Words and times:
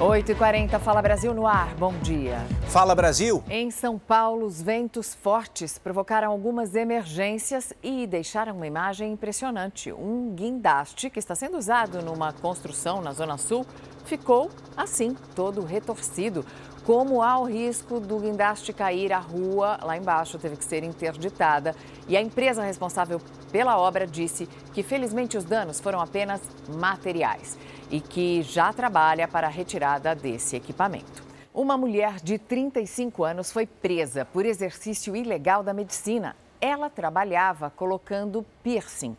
8h40, 0.00 0.80
Fala 0.80 1.02
Brasil 1.02 1.34
no 1.34 1.46
ar. 1.46 1.74
Bom 1.74 1.92
dia. 1.98 2.38
Fala 2.68 2.94
Brasil. 2.94 3.44
Em 3.50 3.70
São 3.70 3.98
Paulo, 3.98 4.46
os 4.46 4.62
ventos 4.62 5.14
fortes 5.14 5.76
provocaram 5.76 6.30
algumas 6.30 6.74
emergências 6.74 7.74
e 7.82 8.06
deixaram 8.06 8.56
uma 8.56 8.66
imagem 8.66 9.12
impressionante. 9.12 9.92
Um 9.92 10.34
guindaste 10.34 11.10
que 11.10 11.18
está 11.18 11.34
sendo 11.34 11.58
usado 11.58 12.00
numa 12.00 12.32
construção 12.32 13.02
na 13.02 13.12
Zona 13.12 13.36
Sul 13.36 13.66
ficou 14.06 14.50
assim, 14.74 15.14
todo 15.36 15.60
retorcido. 15.66 16.46
Como 16.84 17.22
há 17.22 17.38
o 17.38 17.44
risco 17.44 18.00
do 18.00 18.18
guindaste 18.18 18.72
cair, 18.72 19.12
a 19.12 19.18
rua 19.18 19.78
lá 19.82 19.98
embaixo 19.98 20.38
teve 20.38 20.56
que 20.56 20.64
ser 20.64 20.82
interditada. 20.82 21.76
E 22.08 22.16
a 22.16 22.22
empresa 22.22 22.62
responsável 22.62 23.20
pela 23.52 23.78
obra 23.78 24.06
disse 24.06 24.48
que, 24.72 24.82
felizmente, 24.82 25.36
os 25.36 25.44
danos 25.44 25.78
foram 25.78 26.00
apenas 26.00 26.40
materiais 26.68 27.58
e 27.90 28.00
que 28.00 28.42
já 28.42 28.72
trabalha 28.72 29.28
para 29.28 29.46
a 29.46 29.50
retirada 29.50 30.14
desse 30.14 30.56
equipamento. 30.56 31.22
Uma 31.52 31.76
mulher 31.76 32.16
de 32.16 32.38
35 32.38 33.24
anos 33.24 33.52
foi 33.52 33.66
presa 33.66 34.24
por 34.24 34.46
exercício 34.46 35.14
ilegal 35.14 35.62
da 35.62 35.74
medicina. 35.74 36.34
Ela 36.60 36.88
trabalhava 36.88 37.68
colocando 37.70 38.44
piercing, 38.62 39.16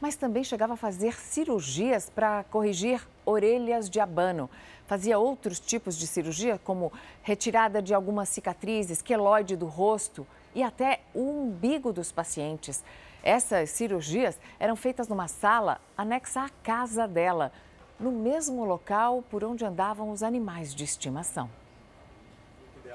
mas 0.00 0.16
também 0.16 0.42
chegava 0.42 0.74
a 0.74 0.76
fazer 0.76 1.14
cirurgias 1.14 2.10
para 2.10 2.42
corrigir 2.44 3.00
orelhas 3.24 3.88
de 3.88 4.00
abano. 4.00 4.48
Fazia 4.86 5.18
outros 5.18 5.58
tipos 5.58 5.96
de 5.96 6.06
cirurgia, 6.06 6.60
como 6.62 6.92
retirada 7.22 7.80
de 7.80 7.94
algumas 7.94 8.28
cicatrizes, 8.28 9.00
queloide 9.00 9.56
do 9.56 9.66
rosto 9.66 10.26
e 10.54 10.62
até 10.62 11.00
o 11.14 11.20
umbigo 11.20 11.92
dos 11.92 12.12
pacientes. 12.12 12.84
Essas 13.22 13.70
cirurgias 13.70 14.38
eram 14.60 14.76
feitas 14.76 15.08
numa 15.08 15.28
sala 15.28 15.80
anexa 15.96 16.42
à 16.42 16.48
casa 16.62 17.08
dela 17.08 17.50
no 17.98 18.12
mesmo 18.12 18.64
local 18.64 19.22
por 19.30 19.44
onde 19.44 19.64
andavam 19.64 20.10
os 20.10 20.22
animais 20.22 20.74
de 20.74 20.84
estimação. 20.84 21.48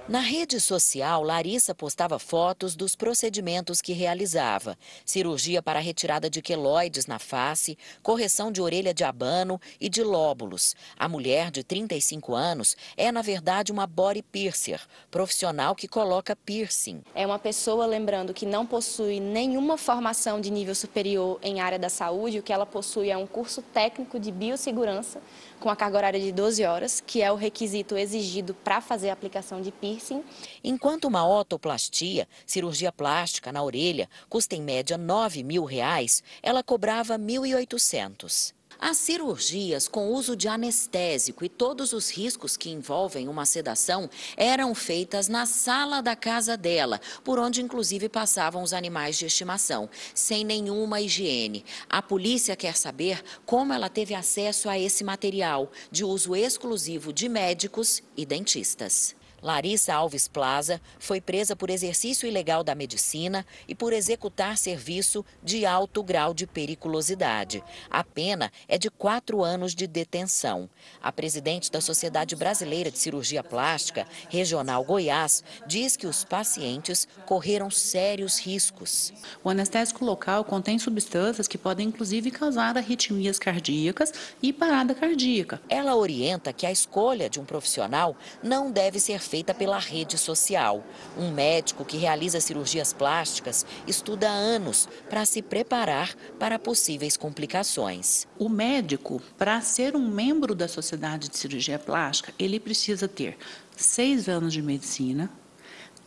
Na 0.09 0.21
rede 0.21 0.59
social, 0.59 1.21
Larissa 1.21 1.75
postava 1.75 2.17
fotos 2.17 2.75
dos 2.75 2.95
procedimentos 2.95 3.79
que 3.79 3.93
realizava: 3.93 4.75
cirurgia 5.05 5.61
para 5.61 5.77
retirada 5.77 6.27
de 6.27 6.41
queloides 6.41 7.05
na 7.05 7.19
face, 7.19 7.77
correção 8.01 8.51
de 8.51 8.59
orelha 8.59 8.91
de 8.91 9.03
abano 9.03 9.61
e 9.79 9.87
de 9.87 10.01
lóbulos. 10.01 10.75
A 10.97 11.07
mulher 11.07 11.51
de 11.51 11.63
35 11.63 12.33
anos 12.33 12.75
é, 12.97 13.11
na 13.11 13.21
verdade, 13.21 13.71
uma 13.71 13.85
body 13.85 14.23
piercer, 14.23 14.81
profissional 15.11 15.75
que 15.75 15.87
coloca 15.87 16.35
piercing. 16.35 17.03
É 17.13 17.27
uma 17.27 17.37
pessoa, 17.37 17.85
lembrando, 17.85 18.33
que 18.33 18.47
não 18.47 18.65
possui 18.65 19.19
nenhuma 19.19 19.77
formação 19.77 20.41
de 20.41 20.49
nível 20.49 20.73
superior 20.73 21.37
em 21.43 21.59
área 21.59 21.77
da 21.77 21.87
saúde, 21.87 22.39
o 22.39 22.41
que 22.41 22.51
ela 22.51 22.65
possui 22.65 23.11
é 23.11 23.17
um 23.17 23.27
curso 23.27 23.61
técnico 23.61 24.19
de 24.19 24.31
biossegurança 24.31 25.21
com 25.59 25.69
a 25.69 25.75
carga 25.75 25.97
horária 25.97 26.19
de 26.19 26.31
12 26.31 26.63
horas, 26.65 27.03
que 27.05 27.21
é 27.21 27.31
o 27.31 27.35
requisito 27.35 27.97
exigido 27.97 28.53
para 28.53 28.81
fazer 28.81 29.09
a 29.09 29.13
aplicação 29.13 29.61
de 29.61 29.71
piercing. 29.71 30.23
Enquanto 30.63 31.05
uma 31.05 31.27
otoplastia, 31.27 32.27
cirurgia 32.45 32.91
plástica 32.91 33.51
na 33.51 33.63
orelha, 33.63 34.09
custa 34.29 34.55
em 34.55 34.61
média 34.61 34.97
9 34.97 35.43
mil 35.43 35.65
reais, 35.65 36.23
ela 36.41 36.63
cobrava 36.63 37.15
R$ 37.15 37.23
1.800. 37.23 38.58
As 38.81 38.95
cirurgias 38.95 39.89
com 39.89 40.13
uso 40.13 40.37
de 40.37 40.47
anestésico 40.47 41.43
e 41.43 41.49
todos 41.49 41.91
os 41.91 42.09
riscos 42.09 42.55
que 42.55 42.69
envolvem 42.69 43.27
uma 43.27 43.45
sedação 43.45 44.09
eram 44.37 44.73
feitas 44.73 45.27
na 45.27 45.45
sala 45.45 45.99
da 46.01 46.15
casa 46.15 46.55
dela, 46.55 47.01
por 47.21 47.37
onde 47.37 47.61
inclusive 47.61 48.07
passavam 48.07 48.63
os 48.63 48.71
animais 48.71 49.17
de 49.17 49.25
estimação, 49.25 49.89
sem 50.15 50.45
nenhuma 50.45 51.01
higiene. 51.01 51.65
A 51.89 52.01
polícia 52.01 52.55
quer 52.55 52.77
saber 52.77 53.21
como 53.45 53.73
ela 53.73 53.89
teve 53.89 54.15
acesso 54.15 54.69
a 54.69 54.79
esse 54.79 55.03
material, 55.03 55.69
de 55.91 56.05
uso 56.05 56.33
exclusivo 56.33 57.11
de 57.11 57.27
médicos 57.27 58.01
e 58.15 58.25
dentistas. 58.25 59.18
Larissa 59.41 59.93
Alves 59.93 60.27
Plaza 60.27 60.81
foi 60.99 61.21
presa 61.21 61.55
por 61.55 61.69
exercício 61.69 62.27
ilegal 62.27 62.63
da 62.63 62.75
medicina 62.75 63.45
e 63.67 63.75
por 63.75 63.93
executar 63.93 64.57
serviço 64.57 65.25
de 65.43 65.65
alto 65.65 66.03
grau 66.03 66.33
de 66.33 66.45
periculosidade. 66.45 67.63
A 67.89 68.03
pena 68.03 68.51
é 68.67 68.77
de 68.77 68.89
quatro 68.89 69.43
anos 69.43 69.73
de 69.73 69.87
detenção. 69.87 70.69
A 71.01 71.11
presidente 71.11 71.71
da 71.71 71.81
Sociedade 71.81 72.35
Brasileira 72.35 72.91
de 72.91 72.99
Cirurgia 72.99 73.43
Plástica, 73.43 74.07
Regional 74.29 74.83
Goiás, 74.83 75.43
diz 75.65 75.95
que 75.95 76.07
os 76.07 76.23
pacientes 76.23 77.07
correram 77.25 77.69
sérios 77.69 78.39
riscos. 78.39 79.13
O 79.43 79.49
anestésico 79.49 80.03
local 80.03 80.43
contém 80.43 80.77
substâncias 80.79 81.47
que 81.47 81.57
podem 81.57 81.87
inclusive 81.87 82.31
causar 82.31 82.77
arritmias 82.77 83.39
cardíacas 83.39 84.13
e 84.41 84.51
parada 84.51 84.93
cardíaca. 84.93 85.61
Ela 85.69 85.95
orienta 85.95 86.53
que 86.53 86.65
a 86.65 86.71
escolha 86.71 87.29
de 87.29 87.39
um 87.39 87.45
profissional 87.45 88.15
não 88.41 88.71
deve 88.71 88.99
ser 88.99 89.19
feita 89.29 89.53
pela 89.53 89.77
rede 89.77 90.17
social. 90.17 90.83
Um 91.15 91.31
médico 91.31 91.85
que 91.85 91.97
realiza 91.97 92.41
cirurgias 92.41 92.91
plásticas 92.91 93.63
estuda 93.85 94.27
anos 94.27 94.89
para 95.07 95.23
se 95.23 95.41
preparar 95.41 96.15
para 96.39 96.57
possíveis 96.57 97.15
complicações. 97.15 98.27
O 98.39 98.49
médico, 98.49 99.21
para 99.37 99.61
ser 99.61 99.95
um 99.95 100.07
membro 100.07 100.55
da 100.55 100.67
Sociedade 100.67 101.29
de 101.29 101.37
Cirurgia 101.37 101.77
Plástica, 101.77 102.33
ele 102.39 102.59
precisa 102.59 103.07
ter 103.07 103.37
seis 103.77 104.27
anos 104.27 104.51
de 104.51 104.63
medicina, 104.63 105.29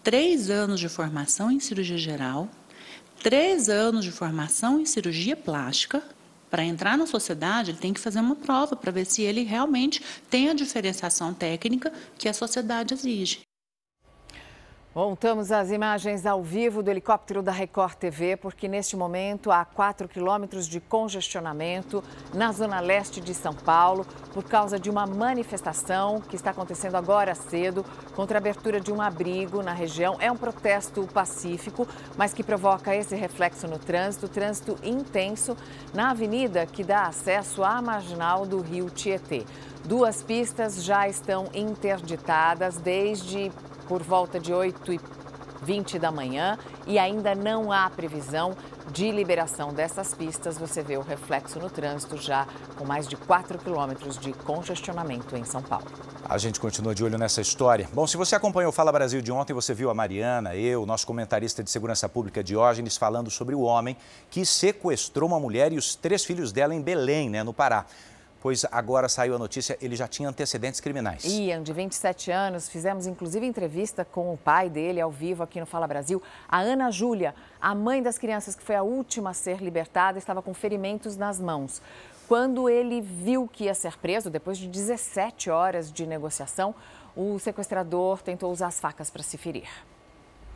três 0.02 0.50
anos 0.50 0.80
de 0.80 0.88
formação 0.88 1.48
em 1.48 1.60
cirurgia 1.60 1.98
geral, 1.98 2.48
três 3.22 3.68
anos 3.68 4.04
de 4.04 4.10
formação 4.10 4.80
em 4.80 4.84
cirurgia 4.84 5.36
plástica 5.36 6.02
para 6.52 6.62
entrar 6.62 6.98
na 6.98 7.06
sociedade, 7.06 7.70
ele 7.70 7.78
tem 7.78 7.94
que 7.94 7.98
fazer 7.98 8.20
uma 8.20 8.36
prova 8.36 8.76
para 8.76 8.92
ver 8.92 9.06
se 9.06 9.22
ele 9.22 9.42
realmente 9.42 10.02
tem 10.28 10.50
a 10.50 10.52
diferenciação 10.52 11.32
técnica 11.32 11.90
que 12.18 12.28
a 12.28 12.34
sociedade 12.34 12.92
exige. 12.92 13.40
Voltamos 14.94 15.50
às 15.50 15.70
imagens 15.70 16.26
ao 16.26 16.42
vivo 16.42 16.82
do 16.82 16.90
helicóptero 16.90 17.42
da 17.42 17.50
Record 17.50 17.94
TV, 17.94 18.36
porque 18.36 18.68
neste 18.68 18.94
momento 18.94 19.50
há 19.50 19.64
4 19.64 20.06
quilômetros 20.06 20.68
de 20.68 20.80
congestionamento 20.80 22.04
na 22.34 22.52
zona 22.52 22.78
leste 22.78 23.18
de 23.18 23.32
São 23.32 23.54
Paulo, 23.54 24.06
por 24.34 24.44
causa 24.44 24.78
de 24.78 24.90
uma 24.90 25.06
manifestação 25.06 26.20
que 26.20 26.36
está 26.36 26.50
acontecendo 26.50 26.96
agora 26.96 27.34
cedo 27.34 27.82
contra 28.14 28.36
a 28.36 28.40
abertura 28.40 28.78
de 28.82 28.92
um 28.92 29.00
abrigo 29.00 29.62
na 29.62 29.72
região. 29.72 30.18
É 30.20 30.30
um 30.30 30.36
protesto 30.36 31.06
pacífico, 31.06 31.88
mas 32.14 32.34
que 32.34 32.44
provoca 32.44 32.94
esse 32.94 33.16
reflexo 33.16 33.66
no 33.66 33.78
trânsito 33.78 34.28
trânsito 34.28 34.76
intenso 34.82 35.56
na 35.94 36.10
avenida 36.10 36.66
que 36.66 36.84
dá 36.84 37.06
acesso 37.06 37.64
à 37.64 37.80
marginal 37.80 38.44
do 38.44 38.60
rio 38.60 38.90
Tietê. 38.90 39.46
Duas 39.86 40.22
pistas 40.22 40.84
já 40.84 41.08
estão 41.08 41.48
interditadas 41.54 42.76
desde 42.76 43.50
por 43.86 44.02
volta 44.02 44.38
de 44.38 44.52
8 44.52 44.92
e 44.92 45.00
20 45.62 45.98
da 45.98 46.10
manhã 46.10 46.58
e 46.86 46.98
ainda 46.98 47.34
não 47.34 47.70
há 47.70 47.88
previsão 47.88 48.56
de 48.90 49.10
liberação 49.10 49.72
dessas 49.72 50.12
pistas. 50.12 50.58
Você 50.58 50.82
vê 50.82 50.96
o 50.96 51.02
reflexo 51.02 51.58
no 51.58 51.70
trânsito 51.70 52.16
já 52.16 52.46
com 52.76 52.84
mais 52.84 53.06
de 53.06 53.16
4 53.16 53.58
quilômetros 53.58 54.18
de 54.18 54.32
congestionamento 54.32 55.36
em 55.36 55.44
São 55.44 55.62
Paulo. 55.62 55.86
A 56.24 56.38
gente 56.38 56.58
continua 56.58 56.94
de 56.94 57.04
olho 57.04 57.18
nessa 57.18 57.40
história. 57.40 57.88
Bom, 57.92 58.06
se 58.06 58.16
você 58.16 58.34
acompanhou 58.34 58.70
o 58.70 58.72
Fala 58.72 58.90
Brasil 58.90 59.20
de 59.20 59.30
ontem, 59.30 59.52
você 59.52 59.74
viu 59.74 59.90
a 59.90 59.94
Mariana, 59.94 60.56
eu, 60.56 60.86
nosso 60.86 61.06
comentarista 61.06 61.62
de 61.62 61.70
segurança 61.70 62.08
pública 62.08 62.42
Diógenes, 62.42 62.96
falando 62.96 63.30
sobre 63.30 63.54
o 63.54 63.60
homem 63.60 63.96
que 64.30 64.44
sequestrou 64.46 65.28
uma 65.28 65.38
mulher 65.38 65.72
e 65.72 65.78
os 65.78 65.94
três 65.94 66.24
filhos 66.24 66.50
dela 66.50 66.74
em 66.74 66.80
Belém, 66.80 67.28
né, 67.28 67.42
no 67.42 67.52
Pará 67.52 67.86
pois 68.42 68.66
agora 68.72 69.08
saiu 69.08 69.36
a 69.36 69.38
notícia, 69.38 69.78
ele 69.80 69.94
já 69.94 70.08
tinha 70.08 70.28
antecedentes 70.28 70.80
criminais. 70.80 71.24
Ian, 71.24 71.62
de 71.62 71.72
27 71.72 72.32
anos, 72.32 72.68
fizemos 72.68 73.06
inclusive 73.06 73.46
entrevista 73.46 74.04
com 74.04 74.34
o 74.34 74.36
pai 74.36 74.68
dele 74.68 75.00
ao 75.00 75.12
vivo 75.12 75.44
aqui 75.44 75.60
no 75.60 75.66
Fala 75.66 75.86
Brasil. 75.86 76.20
A 76.48 76.58
Ana 76.58 76.90
Júlia, 76.90 77.36
a 77.60 77.72
mãe 77.72 78.02
das 78.02 78.18
crianças 78.18 78.56
que 78.56 78.62
foi 78.62 78.74
a 78.74 78.82
última 78.82 79.30
a 79.30 79.32
ser 79.32 79.62
libertada, 79.62 80.18
estava 80.18 80.42
com 80.42 80.52
ferimentos 80.52 81.16
nas 81.16 81.38
mãos. 81.38 81.80
Quando 82.26 82.68
ele 82.68 83.00
viu 83.00 83.46
que 83.46 83.64
ia 83.64 83.74
ser 83.74 83.96
preso, 83.96 84.28
depois 84.28 84.58
de 84.58 84.66
17 84.66 85.48
horas 85.48 85.92
de 85.92 86.04
negociação, 86.04 86.74
o 87.14 87.38
sequestrador 87.38 88.22
tentou 88.22 88.50
usar 88.50 88.66
as 88.66 88.80
facas 88.80 89.08
para 89.08 89.22
se 89.22 89.38
ferir. 89.38 89.68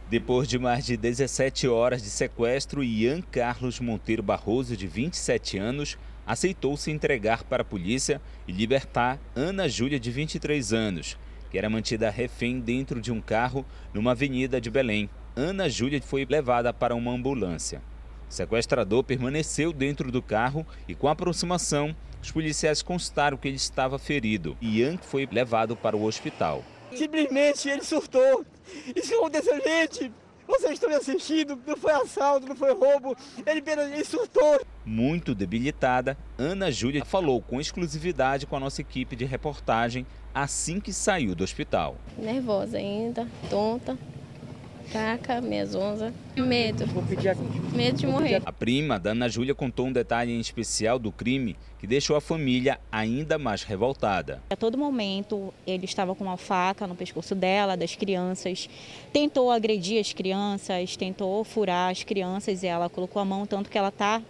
Depois 0.08 0.48
de 0.48 0.58
mais 0.58 0.84
de 0.84 0.96
17 0.96 1.68
horas 1.68 2.02
de 2.02 2.10
sequestro, 2.10 2.82
Ian 2.82 3.22
Carlos 3.22 3.78
Monteiro 3.78 4.22
Barroso, 4.22 4.76
de 4.76 4.86
27 4.88 5.58
anos, 5.58 5.96
aceitou 6.26 6.76
se 6.76 6.90
entregar 6.90 7.44
para 7.44 7.62
a 7.62 7.64
polícia 7.64 8.20
e 8.46 8.52
libertar 8.52 9.18
Ana 9.34 9.68
Júlia, 9.68 10.00
de 10.00 10.10
23 10.10 10.72
anos, 10.72 11.16
que 11.50 11.56
era 11.56 11.70
mantida 11.70 12.10
refém 12.10 12.58
dentro 12.58 13.00
de 13.00 13.12
um 13.12 13.20
carro 13.20 13.64
numa 13.94 14.10
avenida 14.10 14.60
de 14.60 14.70
Belém. 14.70 15.08
Ana 15.36 15.68
Júlia 15.68 16.02
foi 16.02 16.26
levada 16.28 16.72
para 16.72 16.94
uma 16.94 17.12
ambulância. 17.12 17.80
O 18.28 18.32
sequestrador 18.32 19.04
permaneceu 19.04 19.72
dentro 19.72 20.10
do 20.10 20.20
carro 20.20 20.66
e, 20.88 20.94
com 20.94 21.06
a 21.06 21.12
aproximação, 21.12 21.94
os 22.20 22.32
policiais 22.32 22.82
constaram 22.82 23.36
que 23.36 23.46
ele 23.46 23.56
estava 23.56 23.98
ferido. 23.98 24.56
Ian 24.60 24.98
foi 24.98 25.28
levado 25.30 25.76
para 25.76 25.96
o 25.96 26.04
hospital. 26.04 26.64
Simplesmente 26.92 27.68
ele 27.68 27.84
surtou. 27.84 28.44
Isso 28.94 29.14
aconteceu, 29.14 29.62
gente. 29.62 30.12
Vocês 30.46 30.72
estão 30.72 30.88
me 30.88 30.94
assistindo, 30.94 31.58
não 31.66 31.76
foi 31.76 31.92
assalto, 31.92 32.46
não 32.46 32.56
foi 32.56 32.74
roubo, 32.74 33.16
ele 33.46 33.60
apenas 33.60 33.98
insultou. 33.98 34.60
Muito 34.84 35.34
debilitada, 35.34 36.16
Ana 36.38 36.70
Júlia 36.70 37.04
falou 37.04 37.40
com 37.42 37.60
exclusividade 37.60 38.46
com 38.46 38.56
a 38.56 38.60
nossa 38.60 38.80
equipe 38.80 39.16
de 39.16 39.24
reportagem 39.24 40.06
assim 40.34 40.78
que 40.78 40.92
saiu 40.92 41.34
do 41.34 41.42
hospital. 41.42 41.96
Nervosa 42.18 42.76
ainda, 42.76 43.26
tonta, 43.48 43.98
fraca, 44.90 45.40
mesonza, 45.40 46.12
medo. 46.36 46.84
Medo 47.74 47.98
de 47.98 48.06
morrer. 48.06 48.42
A 48.44 48.52
prima 48.52 48.98
da 48.98 49.10
Ana 49.10 49.28
Júlia 49.28 49.54
contou 49.54 49.86
um 49.86 49.92
detalhe 49.92 50.32
em 50.32 50.40
especial 50.40 50.98
do 50.98 51.12
crime 51.12 51.56
que 51.78 51.86
deixou 51.86 52.16
a 52.16 52.20
família 52.20 52.78
ainda 52.90 53.38
mais 53.38 53.62
revoltada. 53.62 54.42
A 54.48 54.56
todo 54.56 54.78
momento 54.78 55.52
ele 55.66 55.84
estava 55.84 56.14
com 56.14 56.24
uma 56.24 56.36
faca 56.36 56.86
no 56.86 56.94
pescoço 56.94 57.34
dela, 57.34 57.76
das 57.76 57.94
crianças, 57.94 58.68
tentou 59.12 59.50
agredir 59.50 60.00
as 60.00 60.12
crianças, 60.12 60.96
tentou 60.96 61.44
furar 61.44 61.90
as 61.90 62.02
crianças 62.02 62.62
e 62.62 62.66
ela 62.66 62.88
colocou 62.88 63.20
a 63.20 63.24
mão 63.24 63.46
tanto 63.46 63.68
que 63.68 63.76
ela 63.76 63.88
está 63.88 64.22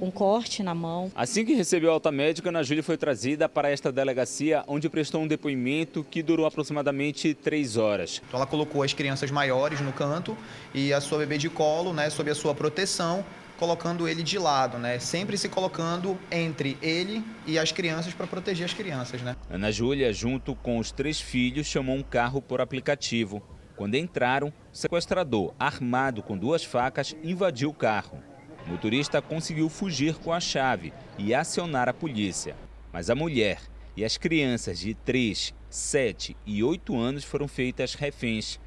um 0.00 0.10
corte 0.10 0.62
na 0.62 0.74
mão. 0.74 1.10
Assim 1.14 1.44
que 1.44 1.54
recebeu 1.54 1.90
alta 1.90 2.12
médica, 2.12 2.48
Ana 2.48 2.62
Júlia 2.62 2.82
foi 2.82 2.96
trazida 2.96 3.48
para 3.48 3.70
esta 3.70 3.90
delegacia, 3.90 4.64
onde 4.66 4.88
prestou 4.88 5.22
um 5.22 5.26
depoimento 5.26 6.04
que 6.04 6.22
durou 6.22 6.46
aproximadamente 6.46 7.34
três 7.34 7.76
horas. 7.76 8.22
Então 8.26 8.38
ela 8.38 8.46
colocou 8.46 8.82
as 8.82 8.92
crianças 8.92 9.30
maiores 9.30 9.80
no 9.80 9.92
canto 9.92 10.36
e 10.74 10.92
a 10.92 11.00
sua 11.00 11.18
bebê 11.18 11.38
de 11.38 11.48
colo, 11.48 11.92
né, 11.92 12.10
sob 12.10 12.30
a 12.30 12.34
sua 12.34 12.54
proteção, 12.54 13.24
colocando 13.58 14.06
ele 14.06 14.22
de 14.22 14.38
lado, 14.38 14.78
né? 14.78 14.98
Sempre 14.98 15.38
se 15.38 15.48
colocando 15.48 16.18
entre 16.30 16.76
ele 16.82 17.24
e 17.46 17.58
as 17.58 17.72
crianças 17.72 18.12
para 18.12 18.26
proteger 18.26 18.66
as 18.66 18.74
crianças, 18.74 19.22
né? 19.22 19.34
Ana 19.50 19.72
Júlia, 19.72 20.12
junto 20.12 20.54
com 20.54 20.78
os 20.78 20.92
três 20.92 21.20
filhos, 21.20 21.66
chamou 21.66 21.96
um 21.96 22.02
carro 22.02 22.42
por 22.42 22.60
aplicativo. 22.60 23.42
Quando 23.74 23.94
entraram, 23.94 24.48
o 24.48 24.76
sequestrador, 24.76 25.54
armado 25.58 26.22
com 26.22 26.36
duas 26.36 26.64
facas, 26.64 27.14
invadiu 27.22 27.70
o 27.70 27.74
carro. 27.74 28.22
O 28.66 28.70
motorista 28.70 29.22
conseguiu 29.22 29.68
fugir 29.68 30.16
com 30.16 30.32
a 30.32 30.40
chave 30.40 30.92
e 31.16 31.32
acionar 31.32 31.88
a 31.88 31.94
polícia. 31.94 32.56
Mas 32.92 33.08
a 33.08 33.14
mulher 33.14 33.60
e 33.96 34.04
as 34.04 34.16
crianças 34.16 34.80
de 34.80 34.92
3, 34.92 35.54
7 35.70 36.36
e 36.44 36.64
8 36.64 36.98
anos 36.98 37.22
foram 37.22 37.46
feitas 37.46 37.94
reféns. 37.94 38.58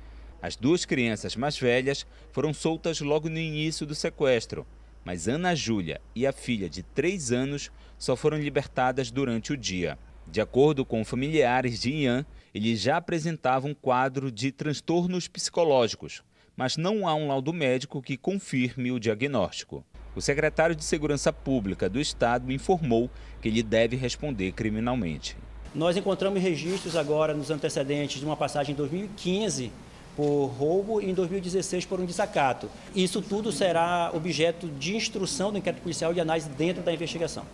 As 0.41 0.55
duas 0.55 0.85
crianças 0.85 1.35
mais 1.35 1.59
velhas 1.59 2.07
foram 2.31 2.53
soltas 2.53 3.01
logo 3.01 3.27
no 3.27 3.37
início 3.37 3.85
do 3.85 3.93
sequestro, 3.93 4.65
mas 5.03 5.27
Ana 5.27 5.53
Júlia 5.53 5.99
e 6.15 6.25
a 6.25 6.31
filha 6.31 6.69
de 6.69 6.81
3 6.81 7.33
anos 7.33 7.69
só 7.97 8.15
foram 8.15 8.39
libertadas 8.39 9.11
durante 9.11 9.51
o 9.51 9.57
dia. 9.57 9.99
De 10.25 10.39
acordo 10.39 10.85
com 10.85 11.03
familiares 11.03 11.79
de 11.79 11.91
Ian, 11.91 12.25
ele 12.53 12.75
já 12.75 12.97
apresentava 12.97 13.67
um 13.67 13.73
quadro 13.73 14.31
de 14.31 14.51
transtornos 14.51 15.27
psicológicos, 15.27 16.23
mas 16.59 16.75
não 16.75 17.07
há 17.07 17.15
um 17.15 17.29
laudo 17.29 17.53
médico 17.53 18.01
que 18.01 18.17
confirme 18.17 18.91
o 18.91 18.99
diagnóstico. 18.99 19.81
O 20.13 20.19
secretário 20.19 20.75
de 20.75 20.83
Segurança 20.83 21.31
Pública 21.31 21.87
do 21.87 22.01
Estado 22.01 22.51
informou 22.51 23.09
que 23.41 23.47
ele 23.47 23.63
deve 23.63 23.95
responder 23.95 24.51
criminalmente. 24.51 25.37
Nós 25.73 25.95
encontramos 25.95 26.43
registros 26.43 26.97
agora 26.97 27.33
nos 27.33 27.49
antecedentes 27.49 28.19
de 28.19 28.25
uma 28.25 28.35
passagem 28.35 28.73
em 28.73 28.75
2015 28.75 29.71
por 30.17 30.47
roubo 30.47 30.99
e 30.99 31.09
em 31.09 31.13
2016 31.13 31.85
por 31.85 32.01
um 32.01 32.05
desacato. 32.05 32.69
Isso 32.93 33.21
tudo 33.21 33.53
será 33.53 34.11
objeto 34.13 34.67
de 34.67 34.97
instrução 34.97 35.53
do 35.53 35.57
inquérito 35.57 35.81
policial 35.81 36.11
e 36.11 36.15
de 36.15 36.19
análise 36.19 36.49
dentro 36.49 36.83
da 36.83 36.91
investigação. 36.91 37.45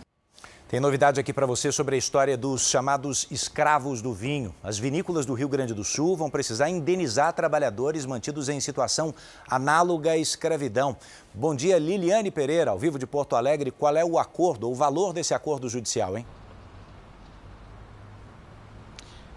Tem 0.68 0.80
novidade 0.80 1.20
aqui 1.20 1.32
para 1.32 1.46
você 1.46 1.70
sobre 1.70 1.94
a 1.94 1.98
história 1.98 2.36
dos 2.36 2.68
chamados 2.68 3.28
escravos 3.30 4.02
do 4.02 4.12
vinho. 4.12 4.52
As 4.64 4.76
vinícolas 4.76 5.24
do 5.24 5.32
Rio 5.32 5.48
Grande 5.48 5.72
do 5.72 5.84
Sul 5.84 6.16
vão 6.16 6.28
precisar 6.28 6.68
indenizar 6.68 7.32
trabalhadores 7.32 8.04
mantidos 8.04 8.48
em 8.48 8.58
situação 8.58 9.14
análoga 9.48 10.10
à 10.10 10.16
escravidão. 10.16 10.96
Bom 11.32 11.54
dia, 11.54 11.78
Liliane 11.78 12.32
Pereira, 12.32 12.72
ao 12.72 12.78
vivo 12.80 12.98
de 12.98 13.06
Porto 13.06 13.36
Alegre. 13.36 13.70
Qual 13.70 13.96
é 13.96 14.04
o 14.04 14.18
acordo, 14.18 14.68
o 14.68 14.74
valor 14.74 15.12
desse 15.12 15.32
acordo 15.32 15.68
judicial, 15.68 16.18
hein? 16.18 16.26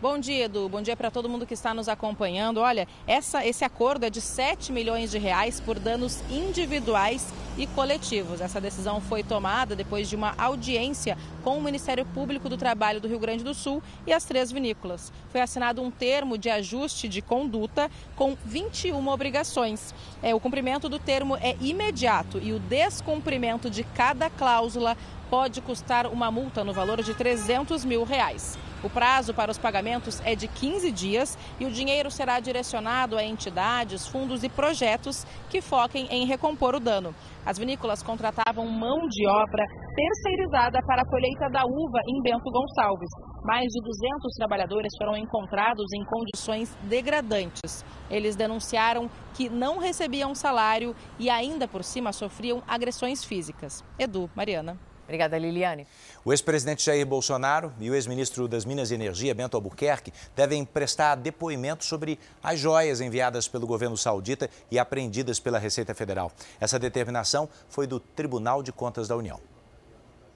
Bom 0.01 0.17
dia, 0.17 0.45
Edu. 0.45 0.69
Bom 0.69 0.81
dia 0.81 0.95
para 0.95 1.11
todo 1.11 1.27
mundo 1.27 1.45
que 1.45 1.53
está 1.53 1.73
nos 1.73 1.89
acompanhando. 1.89 2.61
Olha, 2.61 2.87
essa, 3.05 3.45
esse 3.45 3.65
acordo 3.65 4.05
é 4.05 4.09
de 4.09 4.21
7 4.21 4.71
milhões 4.71 5.11
de 5.11 5.17
reais 5.17 5.59
por 5.59 5.77
danos 5.77 6.21
individuais 6.31 7.33
e 7.57 7.67
coletivos. 7.67 8.39
Essa 8.39 8.61
decisão 8.61 9.01
foi 9.01 9.23
tomada 9.23 9.75
depois 9.75 10.07
de 10.07 10.15
uma 10.15 10.33
audiência 10.37 11.17
com 11.43 11.57
o 11.57 11.61
Ministério 11.61 12.05
Público 12.05 12.47
do 12.47 12.55
Trabalho 12.55 13.01
do 13.01 13.09
Rio 13.09 13.19
Grande 13.19 13.43
do 13.43 13.53
Sul 13.53 13.83
e 14.07 14.13
as 14.13 14.23
três 14.23 14.53
vinícolas. 14.53 15.11
Foi 15.31 15.41
assinado 15.41 15.81
um 15.81 15.91
termo 15.91 16.37
de 16.37 16.49
ajuste 16.49 17.09
de 17.09 17.21
conduta 17.21 17.91
com 18.15 18.37
21 18.45 19.05
obrigações. 19.05 19.93
É, 20.23 20.33
o 20.33 20.39
cumprimento 20.39 20.87
do 20.87 20.97
termo 20.97 21.35
é 21.35 21.57
imediato 21.59 22.39
e 22.41 22.53
o 22.53 22.59
descumprimento 22.59 23.69
de 23.69 23.83
cada 23.83 24.29
cláusula 24.29 24.95
pode 25.29 25.59
custar 25.59 26.07
uma 26.07 26.31
multa 26.31 26.63
no 26.63 26.71
valor 26.71 27.03
de 27.03 27.13
300 27.13 27.83
mil 27.83 28.05
reais. 28.05 28.57
O 28.81 28.89
prazo 28.89 29.33
para 29.33 29.51
os 29.51 29.57
pagamentos 29.57 30.21
é 30.23 30.35
de 30.35 30.47
15 30.47 30.89
dias 30.91 31.37
e 31.59 31.65
o 31.65 31.71
dinheiro 31.71 32.09
será 32.09 32.39
direcionado 32.39 33.17
a 33.17 33.23
entidades, 33.23 34.07
fundos 34.07 34.41
e 34.41 34.47
projetos 34.47 35.25
que 35.49 35.61
foquem 35.61 36.07
em 36.09 36.25
recompor 36.25 36.75
o 36.75 36.79
dano. 36.79 37.13
As 37.45 37.57
vinícolas 37.57 38.01
contratavam 38.01 38.65
mão 38.67 38.99
de 39.09 39.27
obra 39.27 39.65
terceirizada 39.93 40.79
para 40.87 41.01
a 41.01 41.05
colheita 41.05 41.49
da 41.49 41.65
uva 41.65 41.99
em 42.07 42.21
Bento 42.21 42.49
Gonçalves. 42.49 43.09
Mais 43.43 43.67
de 43.67 43.81
200 43.81 44.33
trabalhadores 44.37 44.93
foram 44.97 45.17
encontrados 45.17 45.85
em 45.93 46.05
condições 46.05 46.73
degradantes. 46.83 47.83
Eles 48.09 48.37
denunciaram 48.37 49.09
que 49.33 49.49
não 49.49 49.77
recebiam 49.77 50.33
salário 50.33 50.95
e 51.17 51.29
ainda 51.29 51.67
por 51.67 51.83
cima 51.83 52.13
sofriam 52.13 52.63
agressões 52.65 53.25
físicas. 53.25 53.83
Edu, 53.97 54.29
Mariana. 54.33 54.88
Obrigada, 55.09 55.39
Liliane. 55.39 55.88
O 56.23 56.31
ex-presidente 56.31 56.85
Jair 56.85 57.03
Bolsonaro 57.03 57.73
e 57.79 57.89
o 57.89 57.95
ex-ministro 57.95 58.47
das 58.47 58.63
Minas 58.63 58.91
e 58.91 58.94
Energia, 58.94 59.33
Bento 59.33 59.57
Albuquerque, 59.57 60.13
devem 60.35 60.63
prestar 60.63 61.15
depoimento 61.15 61.83
sobre 61.83 62.19
as 62.44 62.59
joias 62.59 63.01
enviadas 63.01 63.47
pelo 63.47 63.65
governo 63.65 63.97
saudita 63.97 64.47
e 64.69 64.77
apreendidas 64.77 65.39
pela 65.39 65.57
Receita 65.57 65.95
Federal. 65.95 66.31
Essa 66.59 66.77
determinação 66.77 67.50
foi 67.69 67.88
do 67.88 68.00
Tribunal 68.00 68.61
de 68.61 68.71
Contas 68.71 69.07
da 69.07 69.17
União. 69.17 69.39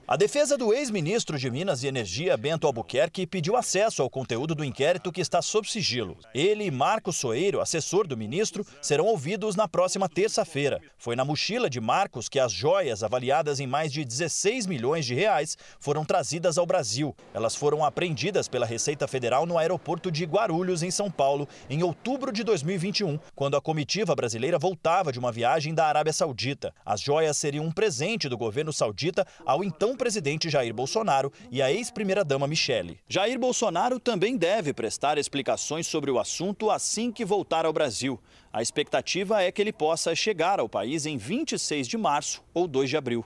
A 0.06 0.18
defesa 0.18 0.58
do 0.58 0.74
ex-ministro 0.74 1.38
de 1.38 1.50
Minas 1.50 1.82
e 1.82 1.86
Energia, 1.86 2.36
Bento 2.36 2.66
Albuquerque, 2.66 3.26
pediu 3.26 3.56
acesso 3.56 4.02
ao 4.02 4.10
conteúdo 4.10 4.54
do 4.54 4.62
inquérito 4.62 5.10
que 5.10 5.22
está 5.22 5.40
sob 5.40 5.66
sigilo. 5.66 6.18
Ele 6.34 6.64
e 6.64 6.70
Marcos 6.70 7.16
Soeiro, 7.16 7.58
assessor 7.58 8.06
do 8.06 8.14
ministro, 8.14 8.66
serão 8.82 9.06
ouvidos 9.06 9.56
na 9.56 9.66
próxima 9.66 10.06
terça-feira. 10.06 10.78
Foi 10.98 11.16
na 11.16 11.24
mochila 11.24 11.70
de 11.70 11.80
Marcos 11.80 12.28
que 12.28 12.38
as 12.38 12.52
joias, 12.52 13.02
avaliadas 13.02 13.60
em 13.60 13.66
mais 13.66 13.90
de 13.90 14.04
16 14.04 14.66
milhões 14.66 15.06
de 15.06 15.14
reais, 15.14 15.56
foram 15.80 16.04
trazidas 16.04 16.58
ao 16.58 16.66
Brasil. 16.66 17.16
Elas 17.32 17.56
foram 17.56 17.82
apreendidas 17.82 18.46
pela 18.46 18.66
Receita 18.66 19.08
Federal 19.08 19.46
no 19.46 19.56
aeroporto 19.56 20.12
de 20.12 20.26
Guarulhos, 20.26 20.82
em 20.82 20.90
São 20.90 21.10
Paulo, 21.10 21.48
em 21.70 21.82
outubro 21.82 22.30
de 22.30 22.44
2021, 22.44 23.18
quando 23.34 23.56
a 23.56 23.60
comitiva 23.60 24.14
brasileira 24.14 24.58
voltava 24.58 25.10
de 25.10 25.18
uma 25.18 25.32
viagem 25.32 25.72
da 25.72 25.86
Arábia 25.86 26.12
Saudita. 26.12 26.74
As 26.84 27.00
joias 27.00 27.38
seriam 27.38 27.64
um 27.64 27.72
presente 27.72 28.28
do 28.28 28.36
governo 28.36 28.70
saudita 28.70 29.26
ao 29.46 29.64
então 29.64 29.93
presidente 29.96 30.50
Jair 30.50 30.74
Bolsonaro 30.74 31.32
e 31.50 31.62
a 31.62 31.72
ex-primeira-dama 31.72 32.46
Michele. 32.46 32.98
Jair 33.08 33.38
Bolsonaro 33.38 33.98
também 33.98 34.36
deve 34.36 34.72
prestar 34.72 35.18
explicações 35.18 35.86
sobre 35.86 36.10
o 36.10 36.18
assunto 36.18 36.70
assim 36.70 37.12
que 37.12 37.24
voltar 37.24 37.66
ao 37.66 37.72
Brasil. 37.72 38.20
A 38.52 38.62
expectativa 38.62 39.42
é 39.42 39.50
que 39.50 39.60
ele 39.60 39.72
possa 39.72 40.14
chegar 40.14 40.60
ao 40.60 40.68
país 40.68 41.06
em 41.06 41.16
26 41.16 41.88
de 41.88 41.96
março 41.96 42.42
ou 42.52 42.66
2 42.66 42.90
de 42.90 42.96
abril. 42.96 43.24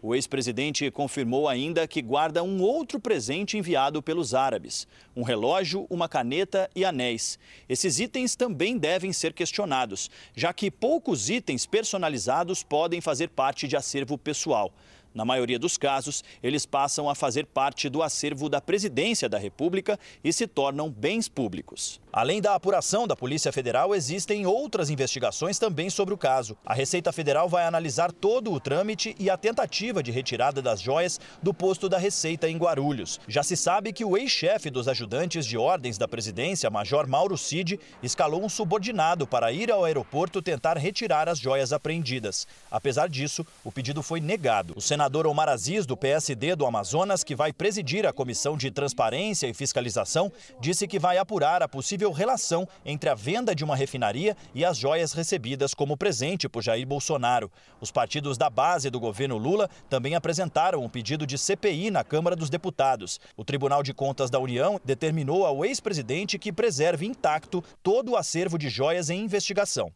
O 0.00 0.14
ex-presidente 0.14 0.88
confirmou 0.92 1.48
ainda 1.48 1.88
que 1.88 2.00
guarda 2.00 2.40
um 2.44 2.62
outro 2.62 3.00
presente 3.00 3.58
enviado 3.58 4.00
pelos 4.00 4.32
árabes: 4.32 4.86
um 5.16 5.24
relógio, 5.24 5.88
uma 5.90 6.08
caneta 6.08 6.70
e 6.72 6.84
anéis. 6.84 7.36
Esses 7.68 7.98
itens 7.98 8.36
também 8.36 8.78
devem 8.78 9.12
ser 9.12 9.32
questionados, 9.32 10.08
já 10.36 10.52
que 10.52 10.70
poucos 10.70 11.28
itens 11.28 11.66
personalizados 11.66 12.62
podem 12.62 13.00
fazer 13.00 13.30
parte 13.30 13.66
de 13.66 13.76
acervo 13.76 14.16
pessoal. 14.16 14.72
Na 15.14 15.24
maioria 15.24 15.58
dos 15.58 15.76
casos, 15.76 16.22
eles 16.42 16.66
passam 16.66 17.08
a 17.08 17.14
fazer 17.14 17.46
parte 17.46 17.88
do 17.88 18.02
acervo 18.02 18.48
da 18.48 18.60
Presidência 18.60 19.28
da 19.28 19.38
República 19.38 19.98
e 20.22 20.32
se 20.32 20.46
tornam 20.46 20.90
bens 20.90 21.28
públicos. 21.28 22.00
Além 22.12 22.40
da 22.40 22.54
apuração 22.54 23.06
da 23.06 23.14
Polícia 23.14 23.52
Federal, 23.52 23.94
existem 23.94 24.46
outras 24.46 24.90
investigações 24.90 25.58
também 25.58 25.90
sobre 25.90 26.14
o 26.14 26.18
caso. 26.18 26.56
A 26.64 26.72
Receita 26.72 27.12
Federal 27.12 27.48
vai 27.48 27.64
analisar 27.64 28.10
todo 28.10 28.52
o 28.52 28.58
trâmite 28.58 29.14
e 29.18 29.28
a 29.28 29.36
tentativa 29.36 30.02
de 30.02 30.10
retirada 30.10 30.62
das 30.62 30.80
joias 30.80 31.20
do 31.42 31.52
posto 31.52 31.88
da 31.88 31.98
Receita 31.98 32.48
em 32.48 32.56
Guarulhos. 32.56 33.20
Já 33.28 33.42
se 33.42 33.56
sabe 33.56 33.92
que 33.92 34.04
o 34.04 34.16
ex-chefe 34.16 34.70
dos 34.70 34.88
ajudantes 34.88 35.44
de 35.46 35.58
ordens 35.58 35.98
da 35.98 36.08
presidência, 36.08 36.70
Major 36.70 37.06
Mauro 37.06 37.36
Cid, 37.36 37.78
escalou 38.02 38.42
um 38.42 38.48
subordinado 38.48 39.26
para 39.26 39.52
ir 39.52 39.70
ao 39.70 39.84
aeroporto 39.84 40.40
tentar 40.40 40.76
retirar 40.78 41.28
as 41.28 41.38
joias 41.38 41.72
apreendidas. 41.72 42.46
Apesar 42.70 43.08
disso, 43.08 43.46
o 43.62 43.70
pedido 43.70 44.02
foi 44.02 44.20
negado. 44.20 44.72
O 44.76 44.80
senador 44.98 45.28
Omar 45.28 45.48
Aziz, 45.48 45.86
do 45.86 45.96
PSD 45.96 46.56
do 46.56 46.66
Amazonas, 46.66 47.22
que 47.22 47.36
vai 47.36 47.52
presidir 47.52 48.04
a 48.04 48.12
Comissão 48.12 48.56
de 48.56 48.68
Transparência 48.68 49.46
e 49.46 49.54
Fiscalização, 49.54 50.32
disse 50.60 50.88
que 50.88 50.98
vai 50.98 51.18
apurar 51.18 51.62
a 51.62 51.68
possível 51.68 52.10
relação 52.10 52.66
entre 52.84 53.08
a 53.08 53.14
venda 53.14 53.54
de 53.54 53.62
uma 53.62 53.76
refinaria 53.76 54.36
e 54.52 54.64
as 54.64 54.76
joias 54.76 55.12
recebidas 55.12 55.72
como 55.72 55.96
presente 55.96 56.48
por 56.48 56.64
Jair 56.64 56.84
Bolsonaro. 56.84 57.48
Os 57.80 57.92
partidos 57.92 58.36
da 58.36 58.50
base 58.50 58.90
do 58.90 58.98
governo 58.98 59.38
Lula 59.38 59.70
também 59.88 60.16
apresentaram 60.16 60.82
um 60.82 60.88
pedido 60.88 61.24
de 61.24 61.38
CPI 61.38 61.92
na 61.92 62.02
Câmara 62.02 62.34
dos 62.34 62.50
Deputados. 62.50 63.20
O 63.36 63.44
Tribunal 63.44 63.84
de 63.84 63.94
Contas 63.94 64.30
da 64.30 64.40
União 64.40 64.80
determinou 64.84 65.46
ao 65.46 65.64
ex-presidente 65.64 66.40
que 66.40 66.52
preserve 66.52 67.06
intacto 67.06 67.62
todo 67.84 68.10
o 68.10 68.16
acervo 68.16 68.58
de 68.58 68.68
joias 68.68 69.10
em 69.10 69.20
investigação. 69.20 69.92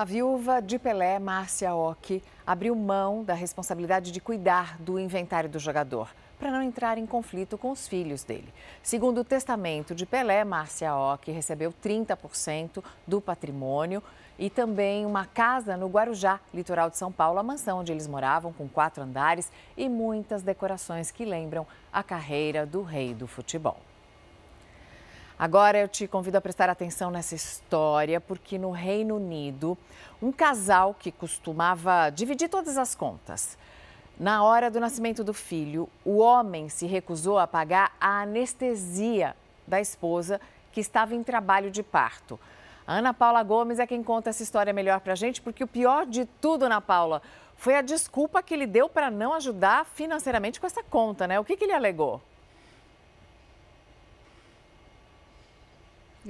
A 0.00 0.04
viúva 0.06 0.62
de 0.62 0.78
Pelé, 0.78 1.18
Márcia 1.18 1.74
Ock, 1.74 2.22
abriu 2.46 2.74
mão 2.74 3.22
da 3.22 3.34
responsabilidade 3.34 4.10
de 4.10 4.18
cuidar 4.18 4.80
do 4.80 4.98
inventário 4.98 5.50
do 5.50 5.58
jogador, 5.58 6.08
para 6.38 6.50
não 6.50 6.62
entrar 6.62 6.96
em 6.96 7.04
conflito 7.04 7.58
com 7.58 7.70
os 7.70 7.86
filhos 7.86 8.24
dele. 8.24 8.50
Segundo 8.82 9.18
o 9.18 9.24
testamento 9.24 9.94
de 9.94 10.06
Pelé, 10.06 10.42
Márcia 10.42 10.96
Ock 10.96 11.30
recebeu 11.30 11.70
30% 11.84 12.82
do 13.06 13.20
patrimônio 13.20 14.02
e 14.38 14.48
também 14.48 15.04
uma 15.04 15.26
casa 15.26 15.76
no 15.76 15.86
Guarujá, 15.86 16.40
litoral 16.54 16.88
de 16.88 16.96
São 16.96 17.12
Paulo, 17.12 17.38
a 17.38 17.42
mansão 17.42 17.80
onde 17.80 17.92
eles 17.92 18.06
moravam, 18.06 18.54
com 18.54 18.66
quatro 18.66 19.02
andares 19.02 19.52
e 19.76 19.86
muitas 19.86 20.42
decorações 20.42 21.10
que 21.10 21.26
lembram 21.26 21.66
a 21.92 22.02
carreira 22.02 22.64
do 22.64 22.80
rei 22.82 23.12
do 23.12 23.26
futebol. 23.26 23.76
Agora 25.40 25.78
eu 25.78 25.88
te 25.88 26.06
convido 26.06 26.36
a 26.36 26.40
prestar 26.42 26.68
atenção 26.68 27.10
nessa 27.10 27.34
história, 27.34 28.20
porque 28.20 28.58
no 28.58 28.70
Reino 28.70 29.16
Unido, 29.16 29.74
um 30.20 30.30
casal 30.30 30.92
que 30.92 31.10
costumava 31.10 32.10
dividir 32.10 32.50
todas 32.50 32.76
as 32.76 32.94
contas. 32.94 33.56
Na 34.18 34.44
hora 34.44 34.70
do 34.70 34.78
nascimento 34.78 35.24
do 35.24 35.32
filho, 35.32 35.88
o 36.04 36.18
homem 36.18 36.68
se 36.68 36.84
recusou 36.84 37.38
a 37.38 37.46
pagar 37.46 37.96
a 37.98 38.20
anestesia 38.20 39.34
da 39.66 39.80
esposa 39.80 40.38
que 40.72 40.80
estava 40.82 41.14
em 41.14 41.22
trabalho 41.22 41.70
de 41.70 41.82
parto. 41.82 42.38
A 42.86 42.96
Ana 42.96 43.14
Paula 43.14 43.42
Gomes 43.42 43.78
é 43.78 43.86
quem 43.86 44.02
conta 44.02 44.28
essa 44.28 44.42
história 44.42 44.74
melhor 44.74 45.00
para 45.00 45.14
a 45.14 45.16
gente, 45.16 45.40
porque 45.40 45.64
o 45.64 45.66
pior 45.66 46.04
de 46.04 46.26
tudo, 46.26 46.66
Ana 46.66 46.82
Paula, 46.82 47.22
foi 47.56 47.76
a 47.76 47.80
desculpa 47.80 48.42
que 48.42 48.52
ele 48.52 48.66
deu 48.66 48.90
para 48.90 49.10
não 49.10 49.32
ajudar 49.32 49.86
financeiramente 49.86 50.60
com 50.60 50.66
essa 50.66 50.82
conta, 50.82 51.26
né? 51.26 51.40
O 51.40 51.44
que, 51.46 51.56
que 51.56 51.64
ele 51.64 51.72
alegou? 51.72 52.20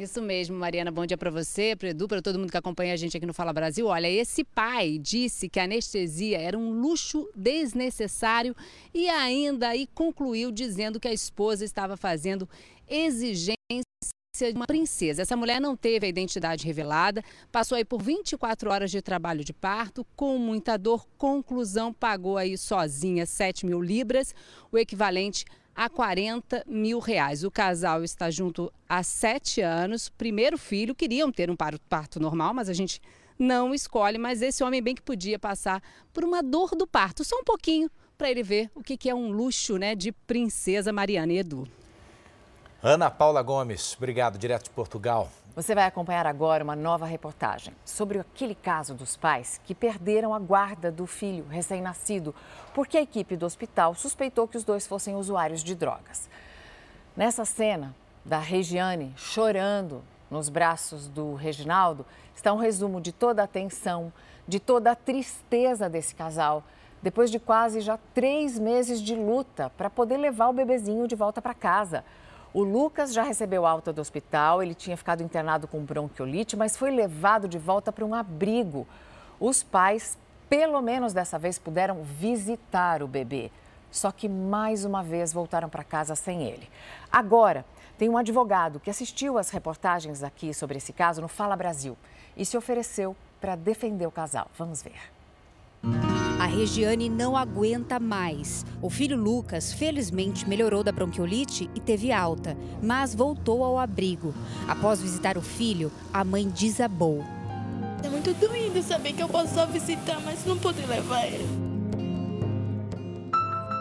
Isso 0.01 0.23
mesmo, 0.23 0.57
Mariana. 0.57 0.91
Bom 0.91 1.05
dia 1.05 1.19
para 1.19 1.31
você, 1.31 1.77
para 1.77 1.91
Edu, 1.91 2.09
para 2.09 2.23
todo 2.23 2.39
mundo 2.39 2.51
que 2.51 2.57
acompanha 2.57 2.95
a 2.95 2.97
gente 2.97 3.15
aqui 3.15 3.27
no 3.27 3.35
Fala 3.35 3.53
Brasil. 3.53 3.87
Olha, 3.87 4.09
esse 4.09 4.43
pai 4.43 4.99
disse 4.99 5.47
que 5.47 5.61
a 5.61 5.65
anestesia 5.65 6.41
era 6.41 6.57
um 6.57 6.73
luxo 6.73 7.29
desnecessário 7.37 8.57
e 8.95 9.11
ainda 9.11 9.69
aí 9.69 9.87
concluiu 9.87 10.51
dizendo 10.51 10.99
que 10.99 11.07
a 11.07 11.13
esposa 11.13 11.67
estava 11.67 11.99
fazendo 11.99 12.49
exigência 12.89 13.53
de 14.51 14.57
uma 14.57 14.67
princesa. 14.67 15.21
Essa 15.21 15.37
mulher 15.37 15.61
não 15.61 15.77
teve 15.77 16.07
a 16.07 16.09
identidade 16.09 16.65
revelada, 16.65 17.23
passou 17.53 17.77
aí 17.77 17.85
por 17.85 18.01
24 18.01 18.71
horas 18.71 18.91
de 18.91 19.03
trabalho 19.03 19.45
de 19.45 19.53
parto, 19.53 20.07
com 20.17 20.39
muita 20.39 20.79
dor. 20.79 21.07
Conclusão, 21.19 21.93
pagou 21.93 22.39
aí 22.39 22.57
sozinha 22.57 23.27
7 23.27 23.67
mil 23.67 23.83
libras, 23.83 24.35
o 24.73 24.79
equivalente 24.79 25.45
a 25.45 25.60
40 25.89 26.65
mil 26.67 26.99
reais. 26.99 27.45
O 27.45 27.51
casal 27.51 28.05
está 28.05 28.31
junto 28.31 28.73
há 28.89 29.03
sete 29.03 29.61
anos. 29.61 30.09
Primeiro 30.09 30.59
filho, 30.59 30.95
queriam 30.95 31.33
ter 31.33 31.51
um 31.51 31.57
parto 31.57 32.21
normal, 32.21 32.53
mas 32.53 32.69
a 32.69 32.73
gente 32.73 33.01
não 33.39 33.75
escolhe. 33.75 34.19
Mas 34.19 34.43
esse 34.43 34.63
homem 34.63 34.83
bem 34.83 34.95
que 34.95 35.03
podia 35.03 35.39
passar 35.39 35.83
por 36.13 36.25
uma 36.25 36.43
dor 36.43 36.71
do 36.77 36.87
parto, 36.87 37.25
só 37.25 37.37
um 37.37 37.45
pouquinho, 37.45 37.91
para 38.19 38.31
ele 38.31 38.43
ver 38.43 38.71
o 38.75 38.83
que 38.83 39.09
é 39.09 39.15
um 39.15 39.33
luxo 39.33 39.79
né, 39.79 39.95
de 39.95 40.13
princesa 40.13 40.93
Mariana 40.93 41.33
e 41.33 41.39
Edu. 41.39 41.67
Ana 42.83 43.11
Paula 43.11 43.43
Gomes, 43.43 43.95
obrigado, 43.99 44.39
direto 44.39 44.65
de 44.65 44.71
Portugal. 44.71 45.29
Você 45.55 45.75
vai 45.75 45.85
acompanhar 45.85 46.27
agora 46.27 46.65
uma 46.65 46.75
nova 46.75 47.05
reportagem 47.05 47.75
sobre 47.85 48.19
aquele 48.19 48.55
caso 48.55 48.95
dos 48.95 49.19
pais 49.19 49.61
que 49.67 49.75
perderam 49.75 50.33
a 50.33 50.39
guarda 50.39 50.91
do 50.91 51.07
filho 51.07 51.45
recém-nascido 51.47 52.35
porque 52.73 52.97
a 52.97 53.03
equipe 53.03 53.37
do 53.37 53.45
hospital 53.45 53.95
suspeitou 53.95 54.49
que 54.49 54.57
os 54.57 54.65
dois 54.65 54.87
fossem 54.87 55.15
usuários 55.15 55.63
de 55.63 55.75
drogas. 55.75 56.31
Nessa 57.15 57.45
cena 57.45 57.95
da 58.25 58.39
Regiane 58.39 59.13
chorando 59.15 60.03
nos 60.31 60.49
braços 60.49 61.07
do 61.07 61.35
Reginaldo 61.35 62.07
está 62.35 62.51
um 62.51 62.57
resumo 62.57 62.99
de 62.99 63.13
toda 63.13 63.43
a 63.43 63.47
tensão, 63.47 64.11
de 64.49 64.59
toda 64.59 64.93
a 64.93 64.97
tristeza 64.97 65.87
desse 65.87 66.15
casal, 66.15 66.65
depois 67.03 67.31
de 67.31 67.39
quase 67.39 67.83
já 67.83 67.99
três 68.15 68.59
meses 68.59 69.03
de 69.03 69.15
luta 69.15 69.71
para 69.77 69.91
poder 69.91 70.17
levar 70.17 70.49
o 70.49 70.55
bebezinho 70.55 71.07
de 71.07 71.15
volta 71.15 71.43
para 71.43 71.53
casa. 71.53 72.03
O 72.53 72.65
Lucas 72.65 73.13
já 73.13 73.23
recebeu 73.23 73.65
alta 73.65 73.93
do 73.93 74.01
hospital, 74.01 74.63
ele 74.63 74.75
tinha 74.75 74.97
ficado 74.97 75.23
internado 75.23 75.69
com 75.69 75.85
bronquiolite, 75.85 76.57
mas 76.57 76.77
foi 76.77 76.91
levado 76.91 77.47
de 77.47 77.59
volta 77.59 77.93
para 77.93 78.05
um 78.05 78.13
abrigo. 78.13 78.87
Os 79.39 79.63
pais, 79.63 80.19
pelo 80.49 80.83
menos 80.83 81.13
dessa 81.13 81.39
vez, 81.39 81.59
puderam 81.59 82.03
visitar 82.03 83.03
o 83.03 83.09
bebê. 83.09 83.53
Só 83.91 84.11
que 84.11 84.29
mais 84.29 84.85
uma 84.85 85.03
vez 85.03 85.33
voltaram 85.33 85.69
para 85.69 85.85
casa 85.85 86.15
sem 86.15 86.43
ele. 86.43 86.69
Agora, 87.11 87.65
tem 87.97 88.09
um 88.09 88.17
advogado 88.17 88.81
que 88.81 88.91
assistiu 88.91 89.39
às 89.39 89.51
reportagens 89.51 90.23
aqui 90.23 90.53
sobre 90.53 90.79
esse 90.79 90.93
caso 90.93 91.21
no 91.21 91.29
Fala 91.29 91.55
Brasil 91.55 91.97
e 92.37 92.45
se 92.45 92.57
ofereceu 92.57 93.17
para 93.41 93.55
defender 93.55 94.07
o 94.07 94.11
casal. 94.11 94.49
Vamos 94.57 94.83
ver. 94.83 96.20
A 96.41 96.47
Regiane 96.47 97.11
não 97.11 97.37
aguenta 97.37 98.01
mais. 98.01 98.65
O 98.81 98.89
filho 98.89 99.15
Lucas, 99.15 99.75
felizmente, 99.75 100.49
melhorou 100.49 100.83
da 100.83 100.91
bronquiolite 100.91 101.69
e 101.75 101.81
teve 101.81 102.11
alta, 102.11 102.57
mas 102.83 103.15
voltou 103.15 103.63
ao 103.63 103.79
abrigo. 103.79 104.33
Após 104.67 105.03
visitar 105.03 105.37
o 105.37 105.43
filho, 105.43 105.93
a 106.11 106.25
mãe 106.25 106.49
desabou. 106.49 107.23
É 108.03 108.09
muito 108.09 108.33
doído 108.33 108.83
saber 108.83 109.13
que 109.13 109.23
eu 109.23 109.29
posso 109.29 109.53
só 109.53 109.67
visitar, 109.67 110.19
mas 110.25 110.43
não 110.47 110.57
poder 110.57 110.87
levar 110.87 111.27
ele. 111.27 111.47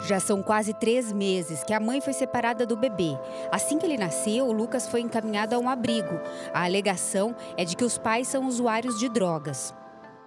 Já 0.06 0.20
são 0.20 0.42
quase 0.42 0.74
três 0.74 1.14
meses 1.14 1.64
que 1.64 1.72
a 1.72 1.80
mãe 1.80 2.02
foi 2.02 2.12
separada 2.12 2.66
do 2.66 2.76
bebê. 2.76 3.18
Assim 3.50 3.78
que 3.78 3.86
ele 3.86 3.96
nasceu, 3.96 4.46
o 4.46 4.52
Lucas 4.52 4.86
foi 4.86 5.00
encaminhado 5.00 5.54
a 5.54 5.58
um 5.58 5.70
abrigo. 5.70 6.20
A 6.52 6.64
alegação 6.64 7.34
é 7.56 7.64
de 7.64 7.74
que 7.74 7.86
os 7.86 7.96
pais 7.96 8.28
são 8.28 8.46
usuários 8.46 8.98
de 8.98 9.08
drogas. 9.08 9.72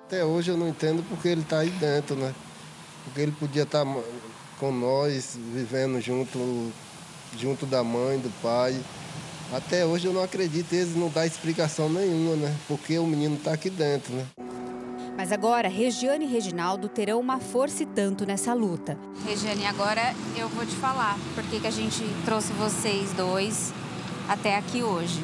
Até 0.05 0.23
hoje 0.23 0.51
eu 0.51 0.57
não 0.57 0.67
entendo 0.67 1.03
porque 1.07 1.29
ele 1.29 1.41
está 1.41 1.59
aí 1.59 1.69
dentro, 1.69 2.15
né? 2.15 2.33
Porque 3.05 3.21
ele 3.21 3.31
podia 3.31 3.63
estar 3.63 3.85
tá 3.85 4.01
com 4.59 4.71
nós, 4.71 5.37
vivendo 5.53 5.99
junto, 6.01 6.71
junto 7.37 7.65
da 7.65 7.83
mãe, 7.83 8.19
do 8.19 8.29
pai. 8.41 8.79
Até 9.53 9.85
hoje 9.85 10.07
eu 10.07 10.13
não 10.13 10.21
acredito, 10.23 10.73
eles 10.73 10.95
não 10.95 11.09
dão 11.09 11.23
explicação 11.23 11.89
nenhuma, 11.89 12.35
né? 12.35 12.55
Porque 12.67 12.99
o 12.99 13.07
menino 13.07 13.35
está 13.35 13.53
aqui 13.53 13.69
dentro, 13.69 14.13
né? 14.13 14.25
Mas 15.15 15.31
agora, 15.31 15.69
Regiane 15.69 16.25
e 16.25 16.27
Reginaldo 16.27 16.89
terão 16.89 17.19
uma 17.19 17.39
força 17.39 17.83
e 17.83 17.85
tanto 17.85 18.25
nessa 18.25 18.53
luta. 18.53 18.97
Regiane, 19.25 19.65
agora 19.65 20.13
eu 20.35 20.49
vou 20.49 20.65
te 20.65 20.75
falar 20.75 21.17
por 21.33 21.43
que 21.45 21.65
a 21.65 21.71
gente 21.71 22.03
trouxe 22.25 22.51
vocês 22.53 23.13
dois 23.13 23.71
até 24.27 24.57
aqui 24.57 24.83
hoje. 24.83 25.21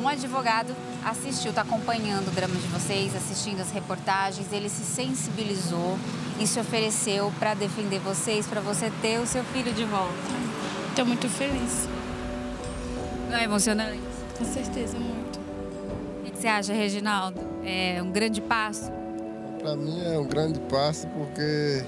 Um 0.00 0.06
advogado 0.06 0.74
assistiu, 1.04 1.50
está 1.50 1.62
acompanhando 1.62 2.28
o 2.28 2.30
drama 2.30 2.54
de 2.54 2.66
vocês, 2.68 3.14
assistindo 3.14 3.60
as 3.60 3.70
reportagens, 3.70 4.52
ele 4.52 4.68
se 4.68 4.84
sensibilizou 4.84 5.98
e 6.40 6.46
se 6.46 6.58
ofereceu 6.58 7.32
para 7.38 7.54
defender 7.54 7.98
vocês, 8.00 8.46
para 8.46 8.60
você 8.60 8.90
ter 9.02 9.18
o 9.20 9.26
seu 9.26 9.44
filho 9.44 9.72
de 9.72 9.84
volta. 9.84 10.14
Estou 10.90 11.04
muito 11.04 11.28
feliz. 11.28 11.88
Não 13.30 13.36
é 13.36 13.44
emocionante? 13.44 14.00
Com 14.38 14.44
certeza, 14.44 14.98
muito. 14.98 15.38
O 16.20 16.30
que 16.30 16.38
você 16.38 16.48
acha, 16.48 16.72
Reginaldo? 16.72 17.40
É 17.64 18.02
um 18.02 18.10
grande 18.10 18.40
passo? 18.40 18.90
Para 19.60 19.76
mim 19.76 20.02
é 20.04 20.18
um 20.18 20.26
grande 20.26 20.60
passo 20.60 21.06
porque 21.08 21.84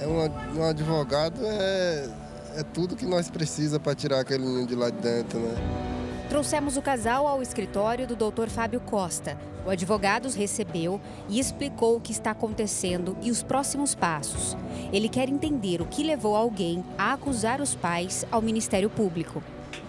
é 0.00 0.06
um, 0.06 0.58
um 0.58 0.68
advogado 0.68 1.40
é, 1.44 2.08
é 2.56 2.62
tudo 2.74 2.94
que 2.94 3.06
nós 3.06 3.30
precisamos 3.30 3.82
para 3.82 3.94
tirar 3.94 4.20
aquele 4.20 4.44
menino 4.44 4.66
de 4.66 4.74
lá 4.74 4.90
de 4.90 4.98
dentro, 4.98 5.38
né? 5.38 5.91
Trouxemos 6.32 6.78
o 6.78 6.82
casal 6.82 7.26
ao 7.26 7.42
escritório 7.42 8.06
do 8.06 8.16
Dr. 8.16 8.48
Fábio 8.48 8.80
Costa. 8.80 9.36
O 9.66 9.68
advogado 9.68 10.24
os 10.24 10.34
recebeu 10.34 10.98
e 11.28 11.38
explicou 11.38 11.94
o 11.94 12.00
que 12.00 12.10
está 12.10 12.30
acontecendo 12.30 13.14
e 13.20 13.30
os 13.30 13.42
próximos 13.42 13.94
passos. 13.94 14.56
Ele 14.90 15.10
quer 15.10 15.28
entender 15.28 15.82
o 15.82 15.86
que 15.86 16.02
levou 16.02 16.34
alguém 16.34 16.82
a 16.96 17.12
acusar 17.12 17.60
os 17.60 17.74
pais 17.74 18.24
ao 18.30 18.40
Ministério 18.40 18.88
Público. 18.88 19.42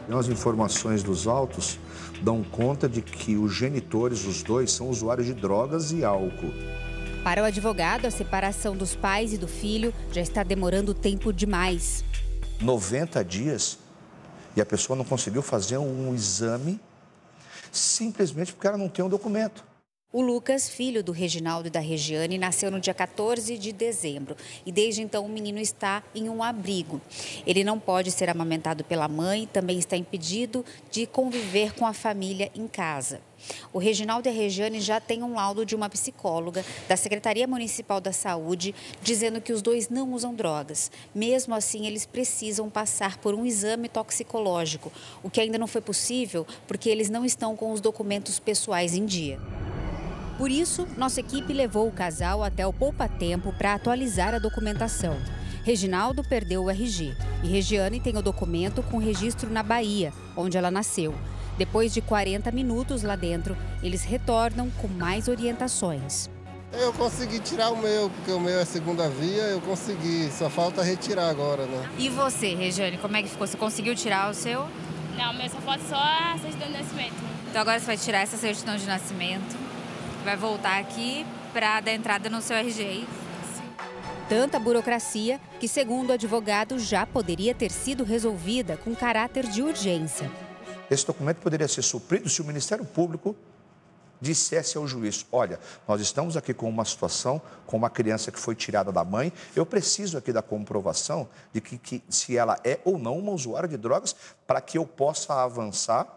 As 0.09 0.27
informações 0.27 1.01
dos 1.01 1.27
autos 1.27 1.79
dão 2.21 2.43
conta 2.43 2.89
de 2.89 3.01
que 3.01 3.37
os 3.37 3.53
genitores, 3.53 4.25
os 4.25 4.43
dois, 4.43 4.69
são 4.69 4.89
usuários 4.89 5.27
de 5.27 5.33
drogas 5.33 5.93
e 5.93 6.03
álcool. 6.03 6.51
Para 7.23 7.41
o 7.41 7.45
advogado, 7.45 8.05
a 8.05 8.11
separação 8.11 8.75
dos 8.75 8.97
pais 8.97 9.31
e 9.31 9.37
do 9.37 9.47
filho 9.47 9.93
já 10.11 10.19
está 10.19 10.43
demorando 10.43 10.93
tempo 10.93 11.31
demais. 11.31 12.03
90 12.59 13.23
dias 13.23 13.77
e 14.55 14.61
a 14.61 14.65
pessoa 14.65 14.95
não 14.95 15.05
conseguiu 15.05 15.41
fazer 15.41 15.77
um 15.77 16.13
exame 16.13 16.79
simplesmente 17.71 18.53
porque 18.53 18.67
ela 18.67 18.77
não 18.77 18.87
tem 18.87 19.03
um 19.03 19.09
documento. 19.09 19.65
O 20.15 20.21
Lucas, 20.21 20.69
filho 20.69 21.03
do 21.03 21.11
Reginaldo 21.11 21.67
e 21.67 21.71
da 21.71 21.79
Regiane, 21.79 22.37
nasceu 22.37 22.69
no 22.69 22.79
dia 22.79 22.93
14 22.93 23.57
de 23.57 23.71
dezembro 23.71 24.37
e 24.63 24.71
desde 24.71 25.01
então 25.01 25.25
o 25.25 25.29
menino 25.29 25.57
está 25.57 26.03
em 26.13 26.29
um 26.29 26.43
abrigo. 26.43 27.01
Ele 27.47 27.63
não 27.63 27.79
pode 27.79 28.11
ser 28.11 28.29
amamentado 28.29 28.83
pela 28.83 29.07
mãe, 29.07 29.49
também 29.51 29.79
está 29.79 29.97
impedido 29.97 30.63
de 30.91 31.07
conviver 31.07 31.73
com 31.73 31.87
a 31.87 31.93
família 31.93 32.51
em 32.53 32.67
casa. 32.67 33.21
O 33.71 33.79
Reginaldo 33.79 34.27
e 34.27 34.31
a 34.31 34.33
Regiane 34.33 34.79
já 34.79 34.99
têm 34.99 35.23
um 35.23 35.33
laudo 35.33 35.65
de 35.65 35.75
uma 35.75 35.89
psicóloga 35.89 36.65
da 36.87 36.95
Secretaria 36.95 37.47
Municipal 37.47 37.99
da 37.99 38.11
Saúde 38.11 38.73
dizendo 39.01 39.41
que 39.41 39.53
os 39.53 39.61
dois 39.61 39.89
não 39.89 40.13
usam 40.13 40.33
drogas. 40.33 40.91
Mesmo 41.13 41.55
assim, 41.55 41.85
eles 41.87 42.05
precisam 42.05 42.69
passar 42.69 43.17
por 43.17 43.33
um 43.33 43.45
exame 43.45 43.89
toxicológico, 43.89 44.91
o 45.21 45.29
que 45.29 45.41
ainda 45.41 45.57
não 45.57 45.67
foi 45.67 45.81
possível 45.81 46.45
porque 46.67 46.89
eles 46.89 47.09
não 47.09 47.25
estão 47.25 47.55
com 47.55 47.71
os 47.71 47.81
documentos 47.81 48.39
pessoais 48.39 48.93
em 48.93 49.05
dia. 49.05 49.39
Por 50.37 50.49
isso, 50.49 50.87
nossa 50.97 51.19
equipe 51.19 51.53
levou 51.53 51.87
o 51.87 51.91
casal 51.91 52.43
até 52.43 52.65
o 52.65 52.73
Poupa 52.73 53.07
Tempo 53.07 53.53
para 53.53 53.75
atualizar 53.75 54.33
a 54.33 54.39
documentação. 54.39 55.15
Reginaldo 55.63 56.23
perdeu 56.23 56.63
o 56.63 56.69
RG 56.69 57.15
e 57.43 57.47
Regiane 57.47 57.99
tem 57.99 58.17
o 58.17 58.21
documento 58.21 58.83
com 58.83 58.97
registro 58.97 59.49
na 59.49 59.63
Bahia, 59.63 60.11
onde 60.35 60.57
ela 60.57 60.69
nasceu. 60.69 61.13
Depois 61.57 61.93
de 61.93 62.01
40 62.01 62.51
minutos 62.51 63.03
lá 63.03 63.15
dentro, 63.15 63.55
eles 63.81 64.03
retornam 64.03 64.69
com 64.71 64.87
mais 64.87 65.27
orientações. 65.27 66.29
Eu 66.73 66.91
consegui 66.93 67.39
tirar 67.39 67.69
o 67.69 67.77
meu, 67.77 68.09
porque 68.09 68.31
o 68.31 68.39
meu 68.39 68.59
é 68.59 68.65
segunda 68.65 69.07
via, 69.07 69.43
eu 69.43 69.61
consegui, 69.61 70.31
só 70.31 70.49
falta 70.49 70.81
retirar 70.81 71.29
agora, 71.29 71.67
né? 71.67 71.87
E 71.99 72.09
você, 72.09 72.55
Regiane, 72.55 72.97
como 72.97 73.15
é 73.15 73.21
que 73.21 73.29
ficou? 73.29 73.45
Você 73.45 73.55
conseguiu 73.55 73.93
tirar 73.93 74.31
o 74.31 74.33
seu? 74.33 74.67
Não, 75.15 75.33
meu 75.33 75.47
só 75.49 75.59
falta 75.59 75.83
só 75.87 75.95
a 75.95 76.35
certidão 76.41 76.67
de 76.67 76.73
nascimento. 76.73 77.13
Então 77.47 77.61
agora 77.61 77.79
você 77.79 77.85
vai 77.85 77.97
tirar 77.97 78.21
essa 78.21 78.37
certidão 78.37 78.75
de 78.75 78.87
nascimento, 78.87 79.55
vai 80.25 80.35
voltar 80.35 80.79
aqui 80.79 81.23
para 81.53 81.79
dar 81.79 81.93
entrada 81.93 82.27
no 82.27 82.41
seu 82.41 82.57
RG. 82.57 83.05
Tanta 84.27 84.57
burocracia 84.57 85.39
que, 85.59 85.67
segundo 85.67 86.09
o 86.09 86.13
advogado, 86.13 86.79
já 86.79 87.05
poderia 87.05 87.53
ter 87.53 87.69
sido 87.69 88.03
resolvida 88.03 88.77
com 88.77 88.95
caráter 88.95 89.45
de 89.47 89.61
urgência. 89.61 90.31
Esse 90.89 91.05
documento 91.05 91.37
poderia 91.37 91.67
ser 91.67 91.81
suprido 91.81 92.29
se 92.29 92.41
o 92.41 92.45
Ministério 92.45 92.85
Público 92.85 93.35
dissesse 94.23 94.77
ao 94.77 94.87
juiz: 94.87 95.25
olha, 95.31 95.59
nós 95.87 96.01
estamos 96.01 96.37
aqui 96.37 96.53
com 96.53 96.69
uma 96.69 96.85
situação, 96.85 97.41
com 97.67 97.77
uma 97.77 97.89
criança 97.89 98.31
que 98.31 98.39
foi 98.39 98.55
tirada 98.55 98.91
da 98.91 99.03
mãe, 99.03 99.31
eu 99.55 99.65
preciso 99.65 100.17
aqui 100.17 100.31
da 100.31 100.41
comprovação 100.41 101.27
de 101.51 101.59
que, 101.59 101.77
que 101.77 102.03
se 102.09 102.37
ela 102.37 102.57
é 102.63 102.79
ou 102.85 102.97
não 102.97 103.17
uma 103.19 103.31
usuária 103.31 103.67
de 103.67 103.77
drogas, 103.77 104.15
para 104.47 104.61
que 104.61 104.77
eu 104.77 104.85
possa 104.85 105.43
avançar 105.43 106.07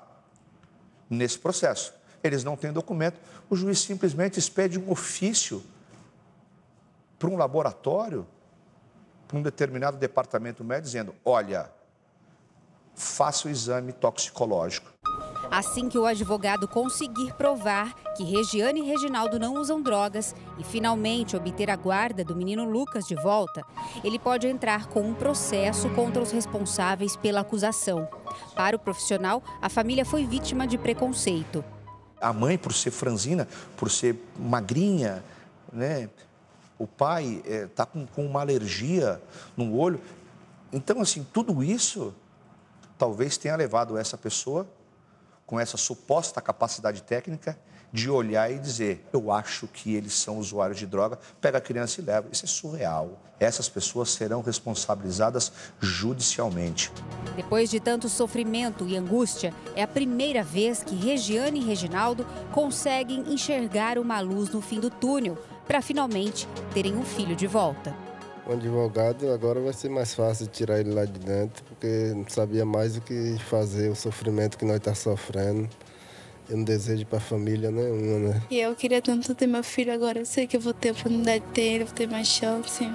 nesse 1.10 1.38
processo. 1.38 1.92
Eles 2.22 2.44
não 2.44 2.56
têm 2.56 2.72
documento, 2.72 3.20
o 3.50 3.56
juiz 3.56 3.80
simplesmente 3.80 4.38
expede 4.38 4.78
um 4.78 4.90
ofício 4.90 5.62
para 7.18 7.28
um 7.28 7.36
laboratório, 7.36 8.26
para 9.26 9.38
um 9.38 9.42
determinado 9.42 9.96
departamento 9.96 10.62
médico, 10.62 10.86
dizendo: 10.86 11.14
olha, 11.24 11.70
faça 12.96 13.46
o 13.46 13.50
exame 13.50 13.92
toxicológico. 13.92 14.90
Assim 15.50 15.88
que 15.88 15.96
o 15.96 16.04
advogado 16.04 16.66
conseguir 16.66 17.32
provar 17.34 17.94
que 18.16 18.24
Regiane 18.24 18.80
e 18.80 18.84
Reginaldo 18.84 19.38
não 19.38 19.54
usam 19.54 19.80
drogas 19.80 20.34
e 20.58 20.64
finalmente 20.64 21.36
obter 21.36 21.70
a 21.70 21.76
guarda 21.76 22.24
do 22.24 22.34
menino 22.34 22.68
Lucas 22.68 23.06
de 23.06 23.14
volta, 23.14 23.62
ele 24.02 24.18
pode 24.18 24.48
entrar 24.48 24.86
com 24.86 25.02
um 25.02 25.14
processo 25.14 25.88
contra 25.90 26.20
os 26.20 26.32
responsáveis 26.32 27.14
pela 27.14 27.42
acusação. 27.42 28.08
Para 28.56 28.74
o 28.74 28.78
profissional, 28.78 29.42
a 29.62 29.68
família 29.68 30.04
foi 30.04 30.26
vítima 30.26 30.66
de 30.66 30.76
preconceito. 30.76 31.64
A 32.20 32.32
mãe, 32.32 32.58
por 32.58 32.72
ser 32.72 32.90
franzina, 32.90 33.46
por 33.76 33.90
ser 33.90 34.16
magrinha, 34.36 35.22
né? 35.72 36.08
o 36.78 36.86
pai 36.86 37.42
está 37.46 37.86
com, 37.86 38.06
com 38.06 38.26
uma 38.26 38.40
alergia 38.40 39.20
no 39.56 39.76
olho. 39.76 40.00
Então, 40.72 41.00
assim, 41.00 41.26
tudo 41.32 41.62
isso 41.62 42.14
talvez 42.98 43.36
tenha 43.36 43.56
levado 43.56 43.96
essa 43.96 44.16
pessoa 44.16 44.66
com 45.46 45.60
essa 45.60 45.76
suposta 45.76 46.40
capacidade 46.40 47.02
técnica 47.02 47.58
de 47.92 48.10
olhar 48.10 48.50
e 48.50 48.58
dizer: 48.58 49.06
eu 49.12 49.30
acho 49.30 49.66
que 49.68 49.94
eles 49.94 50.12
são 50.14 50.38
usuários 50.38 50.78
de 50.78 50.86
droga, 50.86 51.18
pega 51.40 51.58
a 51.58 51.60
criança 51.60 52.00
e 52.00 52.04
leva. 52.04 52.28
Isso 52.30 52.44
é 52.44 52.48
surreal. 52.48 53.22
Essas 53.38 53.68
pessoas 53.68 54.10
serão 54.10 54.40
responsabilizadas 54.40 55.52
judicialmente. 55.78 56.90
Depois 57.36 57.68
de 57.70 57.78
tanto 57.78 58.08
sofrimento 58.08 58.86
e 58.86 58.96
angústia, 58.96 59.52
é 59.74 59.82
a 59.82 59.88
primeira 59.88 60.42
vez 60.42 60.82
que 60.82 60.94
Regiane 60.94 61.60
e 61.60 61.64
Reginaldo 61.64 62.26
conseguem 62.50 63.20
enxergar 63.32 63.98
uma 63.98 64.20
luz 64.20 64.48
no 64.48 64.62
fim 64.62 64.80
do 64.80 64.90
túnel 64.90 65.36
para 65.66 65.82
finalmente 65.82 66.48
terem 66.72 66.96
um 66.96 67.04
filho 67.04 67.36
de 67.36 67.46
volta. 67.46 68.05
O 68.46 68.52
advogado 68.52 69.28
agora 69.32 69.60
vai 69.60 69.72
ser 69.72 69.90
mais 69.90 70.14
fácil 70.14 70.46
tirar 70.46 70.78
ele 70.78 70.92
lá 70.92 71.04
de 71.04 71.18
dentro, 71.18 71.64
porque 71.64 72.12
não 72.14 72.28
sabia 72.28 72.64
mais 72.64 72.96
o 72.96 73.00
que 73.00 73.36
fazer, 73.40 73.90
o 73.90 73.96
sofrimento 73.96 74.56
que 74.56 74.64
nós 74.64 74.76
estamos 74.76 75.02
tá 75.02 75.10
sofrendo. 75.10 75.68
Eu 76.48 76.58
não 76.58 76.64
desejo 76.64 77.04
para 77.06 77.18
a 77.18 77.20
família 77.20 77.72
nenhuma, 77.72 78.28
né? 78.28 78.42
E 78.48 78.60
eu 78.60 78.72
queria 78.76 79.02
tanto 79.02 79.34
ter 79.34 79.48
meu 79.48 79.64
filho 79.64 79.92
agora, 79.92 80.20
eu 80.20 80.26
sei 80.26 80.46
que 80.46 80.56
eu 80.56 80.60
vou 80.60 80.72
ter 80.72 80.92
oportunidade 80.92 81.44
de 81.44 81.50
ter 81.50 81.62
ele, 81.62 81.84
vou 81.84 81.94
ter 81.94 82.08
mais 82.08 82.28
chance. 82.28 82.88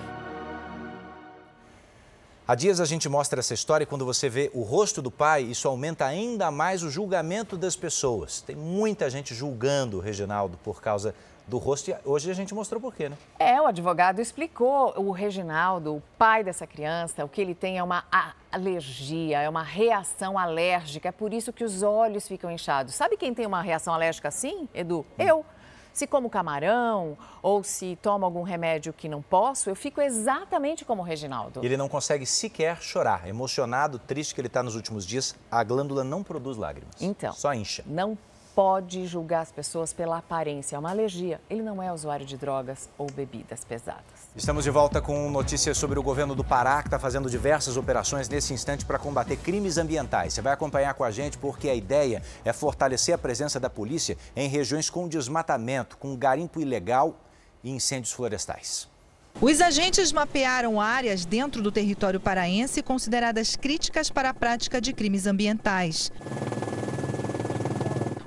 Há 2.47 2.55
dias 2.55 2.81
a 2.81 2.85
gente 2.85 3.07
mostra 3.07 3.39
essa 3.39 3.53
história 3.53 3.83
e 3.83 3.87
quando 3.87 4.03
você 4.03 4.27
vê 4.27 4.49
o 4.53 4.63
rosto 4.63 5.01
do 5.01 5.11
pai, 5.11 5.43
isso 5.43 5.67
aumenta 5.67 6.05
ainda 6.05 6.49
mais 6.49 6.81
o 6.81 6.89
julgamento 6.89 7.55
das 7.55 7.75
pessoas. 7.75 8.41
Tem 8.41 8.55
muita 8.55 9.09
gente 9.09 9.33
julgando 9.35 9.97
o 9.97 9.99
Reginaldo 10.01 10.57
por 10.57 10.81
causa 10.81 11.13
do 11.47 11.59
rosto. 11.59 11.91
E 11.91 11.95
hoje 12.03 12.31
a 12.31 12.33
gente 12.33 12.53
mostrou 12.53 12.81
por 12.81 12.95
quê, 12.95 13.09
né? 13.09 13.17
É, 13.37 13.61
o 13.61 13.67
advogado 13.67 14.19
explicou 14.19 14.93
o 14.97 15.11
Reginaldo, 15.11 15.97
o 15.97 16.03
pai 16.17 16.43
dessa 16.43 16.65
criança, 16.65 17.23
o 17.23 17.29
que 17.29 17.41
ele 17.41 17.53
tem 17.53 17.77
é 17.77 17.83
uma 17.83 18.03
alergia, 18.51 19.41
é 19.41 19.47
uma 19.47 19.63
reação 19.63 20.37
alérgica. 20.37 21.09
É 21.09 21.11
por 21.11 21.33
isso 21.33 21.53
que 21.53 21.63
os 21.63 21.83
olhos 21.83 22.27
ficam 22.27 22.49
inchados. 22.49 22.95
Sabe 22.95 23.17
quem 23.17 23.33
tem 23.33 23.45
uma 23.45 23.61
reação 23.61 23.93
alérgica 23.93 24.29
assim, 24.29 24.67
Edu? 24.73 25.05
Hum. 25.19 25.23
Eu. 25.23 25.45
Se 25.93 26.07
como 26.07 26.29
camarão 26.29 27.17
ou 27.41 27.63
se 27.63 27.97
tomo 28.01 28.25
algum 28.25 28.43
remédio 28.43 28.93
que 28.93 29.09
não 29.09 29.21
posso, 29.21 29.69
eu 29.69 29.75
fico 29.75 30.01
exatamente 30.01 30.85
como 30.85 31.01
o 31.01 31.05
Reginaldo. 31.05 31.63
Ele 31.63 31.77
não 31.77 31.89
consegue 31.89 32.25
sequer 32.25 32.81
chorar. 32.81 33.27
Emocionado, 33.27 33.99
triste 33.99 34.33
que 34.33 34.41
ele 34.41 34.47
está 34.47 34.63
nos 34.63 34.75
últimos 34.75 35.05
dias, 35.05 35.35
a 35.49 35.63
glândula 35.63 36.03
não 36.03 36.23
produz 36.23 36.57
lágrimas. 36.57 36.95
Então. 37.01 37.33
Só 37.33 37.53
incha. 37.53 37.83
Não 37.85 38.17
pode 38.55 39.07
julgar 39.07 39.41
as 39.41 39.51
pessoas 39.51 39.93
pela 39.93 40.17
aparência. 40.17 40.75
É 40.75 40.79
uma 40.79 40.89
alergia. 40.89 41.41
Ele 41.49 41.61
não 41.61 41.81
é 41.81 41.91
usuário 41.91 42.25
de 42.25 42.37
drogas 42.37 42.89
ou 42.97 43.07
bebidas 43.07 43.65
pesadas. 43.65 44.20
Estamos 44.33 44.63
de 44.63 44.69
volta 44.69 45.01
com 45.01 45.29
notícias 45.29 45.77
sobre 45.77 45.99
o 45.99 46.03
governo 46.03 46.33
do 46.33 46.41
Pará, 46.41 46.81
que 46.81 46.87
está 46.87 46.97
fazendo 46.97 47.29
diversas 47.29 47.75
operações 47.75 48.29
nesse 48.29 48.53
instante 48.53 48.85
para 48.85 48.97
combater 48.97 49.35
crimes 49.35 49.77
ambientais. 49.77 50.33
Você 50.33 50.41
vai 50.41 50.53
acompanhar 50.53 50.93
com 50.93 51.03
a 51.03 51.11
gente 51.11 51.37
porque 51.37 51.67
a 51.67 51.75
ideia 51.75 52.23
é 52.45 52.53
fortalecer 52.53 53.13
a 53.13 53.17
presença 53.17 53.59
da 53.59 53.69
polícia 53.69 54.17
em 54.33 54.47
regiões 54.47 54.89
com 54.89 55.05
desmatamento, 55.05 55.97
com 55.97 56.15
garimpo 56.15 56.61
ilegal 56.61 57.13
e 57.61 57.71
incêndios 57.71 58.13
florestais. 58.13 58.87
Os 59.41 59.59
agentes 59.59 60.13
mapearam 60.13 60.79
áreas 60.79 61.25
dentro 61.25 61.61
do 61.61 61.71
território 61.71 62.19
paraense 62.19 62.81
consideradas 62.81 63.57
críticas 63.57 64.09
para 64.09 64.29
a 64.29 64.33
prática 64.33 64.79
de 64.79 64.93
crimes 64.93 65.27
ambientais. 65.27 66.09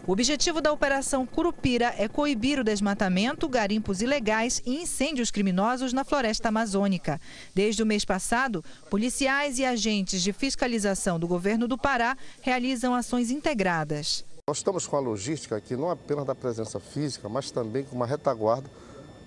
O 0.06 0.12
objetivo 0.12 0.60
da 0.60 0.70
Operação 0.70 1.24
Curupira 1.24 1.94
é 1.96 2.06
coibir 2.06 2.58
o 2.58 2.64
desmatamento, 2.64 3.48
garimpos 3.48 4.02
ilegais 4.02 4.60
e 4.66 4.82
incêndios 4.82 5.30
criminosos 5.30 5.94
na 5.94 6.04
floresta 6.04 6.48
amazônica. 6.48 7.18
Desde 7.54 7.82
o 7.82 7.86
mês 7.86 8.04
passado, 8.04 8.62
policiais 8.90 9.58
e 9.58 9.64
agentes 9.64 10.20
de 10.20 10.30
fiscalização 10.30 11.18
do 11.18 11.26
governo 11.26 11.66
do 11.66 11.78
Pará 11.78 12.18
realizam 12.42 12.94
ações 12.94 13.30
integradas. 13.30 14.22
Nós 14.46 14.58
estamos 14.58 14.86
com 14.86 14.94
a 14.94 15.00
logística 15.00 15.56
aqui, 15.56 15.74
não 15.74 15.88
apenas 15.88 16.26
da 16.26 16.34
presença 16.34 16.78
física, 16.78 17.26
mas 17.26 17.50
também 17.50 17.82
com 17.84 17.96
uma 17.96 18.06
retaguarda, 18.06 18.70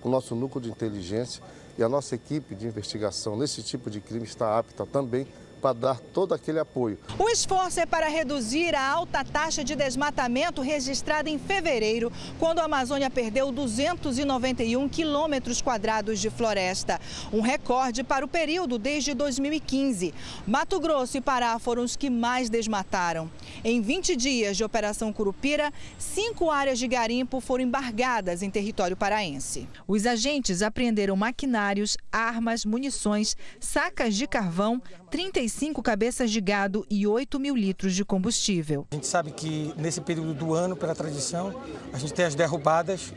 com 0.00 0.08
o 0.08 0.12
nosso 0.12 0.36
núcleo 0.36 0.62
de 0.62 0.70
inteligência 0.70 1.42
e 1.76 1.82
a 1.82 1.88
nossa 1.88 2.14
equipe 2.14 2.54
de 2.54 2.68
investigação 2.68 3.36
nesse 3.36 3.64
tipo 3.64 3.90
de 3.90 4.00
crime 4.00 4.24
está 4.24 4.56
apta 4.56 4.86
também 4.86 5.26
para 5.58 5.72
dar 5.72 6.00
todo 6.00 6.32
aquele 6.32 6.58
apoio. 6.58 6.98
O 7.18 7.28
esforço 7.28 7.80
é 7.80 7.86
para 7.86 8.08
reduzir 8.08 8.74
a 8.74 8.88
alta 8.88 9.24
taxa 9.24 9.62
de 9.62 9.74
desmatamento 9.74 10.62
registrada 10.62 11.28
em 11.28 11.38
fevereiro, 11.38 12.12
quando 12.38 12.60
a 12.60 12.64
Amazônia 12.64 13.10
perdeu 13.10 13.50
291 13.50 14.88
quilômetros 14.88 15.60
quadrados 15.60 16.20
de 16.20 16.30
floresta, 16.30 17.00
um 17.32 17.40
recorde 17.40 18.04
para 18.04 18.24
o 18.24 18.28
período 18.28 18.78
desde 18.78 19.14
2015. 19.14 20.14
Mato 20.46 20.78
Grosso 20.80 21.16
e 21.16 21.20
Pará 21.20 21.58
foram 21.58 21.82
os 21.82 21.96
que 21.96 22.08
mais 22.08 22.48
desmataram. 22.48 23.30
Em 23.64 23.80
20 23.80 24.16
dias 24.16 24.56
de 24.56 24.64
Operação 24.64 25.12
Curupira, 25.12 25.72
cinco 25.98 26.50
áreas 26.50 26.78
de 26.78 26.86
garimpo 26.86 27.40
foram 27.40 27.64
embargadas 27.64 28.42
em 28.42 28.50
território 28.50 28.96
paraense. 28.96 29.68
Os 29.86 30.06
agentes 30.06 30.62
apreenderam 30.62 31.16
maquinários, 31.16 31.96
armas, 32.12 32.64
munições, 32.64 33.36
sacas 33.58 34.14
de 34.14 34.26
carvão, 34.26 34.80
35 35.10 35.47
45 35.48 35.82
cabeças 35.82 36.30
de 36.30 36.40
gado 36.42 36.86
e 36.90 37.06
8 37.06 37.40
mil 37.40 37.56
litros 37.56 37.94
de 37.94 38.04
combustível. 38.04 38.86
A 38.90 38.94
gente 38.94 39.06
sabe 39.06 39.30
que 39.30 39.72
nesse 39.78 40.00
período 40.00 40.34
do 40.34 40.52
ano, 40.52 40.76
pela 40.76 40.94
tradição, 40.94 41.54
a 41.90 41.98
gente 41.98 42.12
tem 42.12 42.26
as 42.26 42.34
derrubadas 42.34 43.14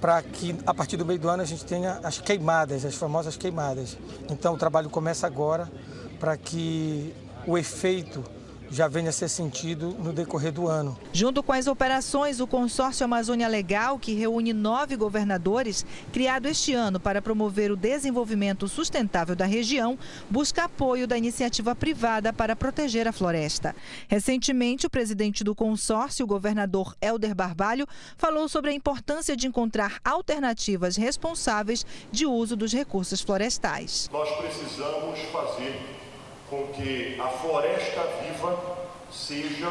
para 0.00 0.22
que 0.22 0.56
a 0.66 0.72
partir 0.72 0.96
do 0.96 1.04
meio 1.04 1.18
do 1.18 1.28
ano 1.28 1.42
a 1.42 1.46
gente 1.46 1.64
tenha 1.66 2.00
as 2.02 2.18
queimadas, 2.18 2.84
as 2.84 2.94
famosas 2.94 3.36
queimadas. 3.36 3.98
Então 4.30 4.54
o 4.54 4.56
trabalho 4.56 4.88
começa 4.88 5.26
agora 5.26 5.70
para 6.18 6.36
que 6.36 7.12
o 7.46 7.58
efeito 7.58 8.24
já 8.70 8.88
venha 8.88 9.10
a 9.10 9.12
ser 9.12 9.28
sentido 9.28 9.96
no 9.98 10.12
decorrer 10.12 10.52
do 10.52 10.68
ano. 10.68 10.98
Junto 11.12 11.42
com 11.42 11.52
as 11.52 11.66
operações, 11.66 12.40
o 12.40 12.46
consórcio 12.46 13.04
Amazônia 13.04 13.48
Legal, 13.48 13.98
que 13.98 14.14
reúne 14.14 14.52
nove 14.52 14.96
governadores, 14.96 15.84
criado 16.12 16.46
este 16.46 16.72
ano 16.72 16.98
para 16.98 17.22
promover 17.22 17.70
o 17.70 17.76
desenvolvimento 17.76 18.68
sustentável 18.68 19.36
da 19.36 19.46
região, 19.46 19.98
busca 20.28 20.64
apoio 20.64 21.06
da 21.06 21.16
iniciativa 21.16 21.74
privada 21.74 22.32
para 22.32 22.56
proteger 22.56 23.06
a 23.08 23.12
floresta. 23.12 23.74
Recentemente, 24.08 24.86
o 24.86 24.90
presidente 24.90 25.44
do 25.44 25.54
consórcio, 25.54 26.24
o 26.24 26.28
governador 26.28 26.94
Helder 27.00 27.34
Barbalho, 27.34 27.86
falou 28.16 28.48
sobre 28.48 28.70
a 28.70 28.74
importância 28.74 29.36
de 29.36 29.46
encontrar 29.46 30.00
alternativas 30.04 30.96
responsáveis 30.96 31.84
de 32.10 32.26
uso 32.26 32.56
dos 32.56 32.72
recursos 32.72 33.20
florestais. 33.20 34.08
Nós 34.12 34.30
precisamos 34.36 35.18
fazer 35.32 36.05
com 36.48 36.68
que 36.68 37.20
a 37.20 37.28
floresta 37.28 38.02
viva 38.22 38.78
seja 39.10 39.68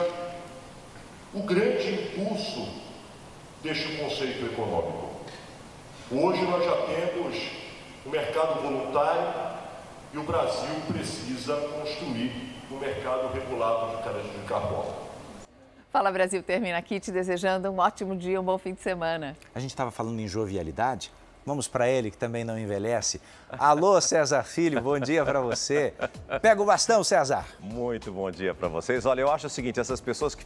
o 1.33 1.41
grande 1.43 1.93
impulso 1.93 2.67
deste 3.63 3.97
conceito 3.97 4.45
econômico. 4.45 5.09
Hoje 6.11 6.41
nós 6.43 6.63
já 6.63 6.75
temos 6.85 7.49
o 8.05 8.09
mercado 8.09 8.61
voluntário 8.61 9.55
e 10.13 10.17
o 10.17 10.23
Brasil 10.23 10.75
precisa 10.87 11.55
construir 11.55 12.53
o 12.69 12.75
um 12.75 12.79
mercado 12.79 13.33
regulado 13.33 13.97
de 13.97 14.03
crédito 14.03 14.39
de 14.39 14.47
carbono. 14.47 14.93
Fala 15.91 16.11
Brasil 16.11 16.43
termina 16.43 16.77
aqui 16.77 16.99
te 16.99 17.11
desejando 17.11 17.71
um 17.71 17.79
ótimo 17.79 18.15
dia, 18.15 18.39
um 18.39 18.43
bom 18.43 18.57
fim 18.57 18.73
de 18.73 18.81
semana. 18.81 19.35
A 19.53 19.59
gente 19.59 19.71
estava 19.71 19.91
falando 19.91 20.19
em 20.19 20.27
jovialidade. 20.27 21.11
Vamos 21.45 21.67
para 21.67 21.87
ele, 21.87 22.09
que 22.09 22.17
também 22.17 22.43
não 22.43 22.57
envelhece. 22.57 23.21
Alô, 23.51 24.01
César 24.01 24.41
Filho, 24.41 24.81
bom 24.81 24.97
dia 24.99 25.23
para 25.23 25.39
você. 25.39 25.93
Pega 26.41 26.59
o 26.59 26.65
bastão, 26.65 27.03
César. 27.03 27.45
Muito 27.59 28.11
bom 28.11 28.31
dia 28.31 28.55
para 28.55 28.67
vocês. 28.67 29.05
Olha, 29.05 29.21
eu 29.21 29.31
acho 29.31 29.45
o 29.45 29.49
seguinte, 29.49 29.79
essas 29.79 30.01
pessoas 30.01 30.33
que 30.33 30.43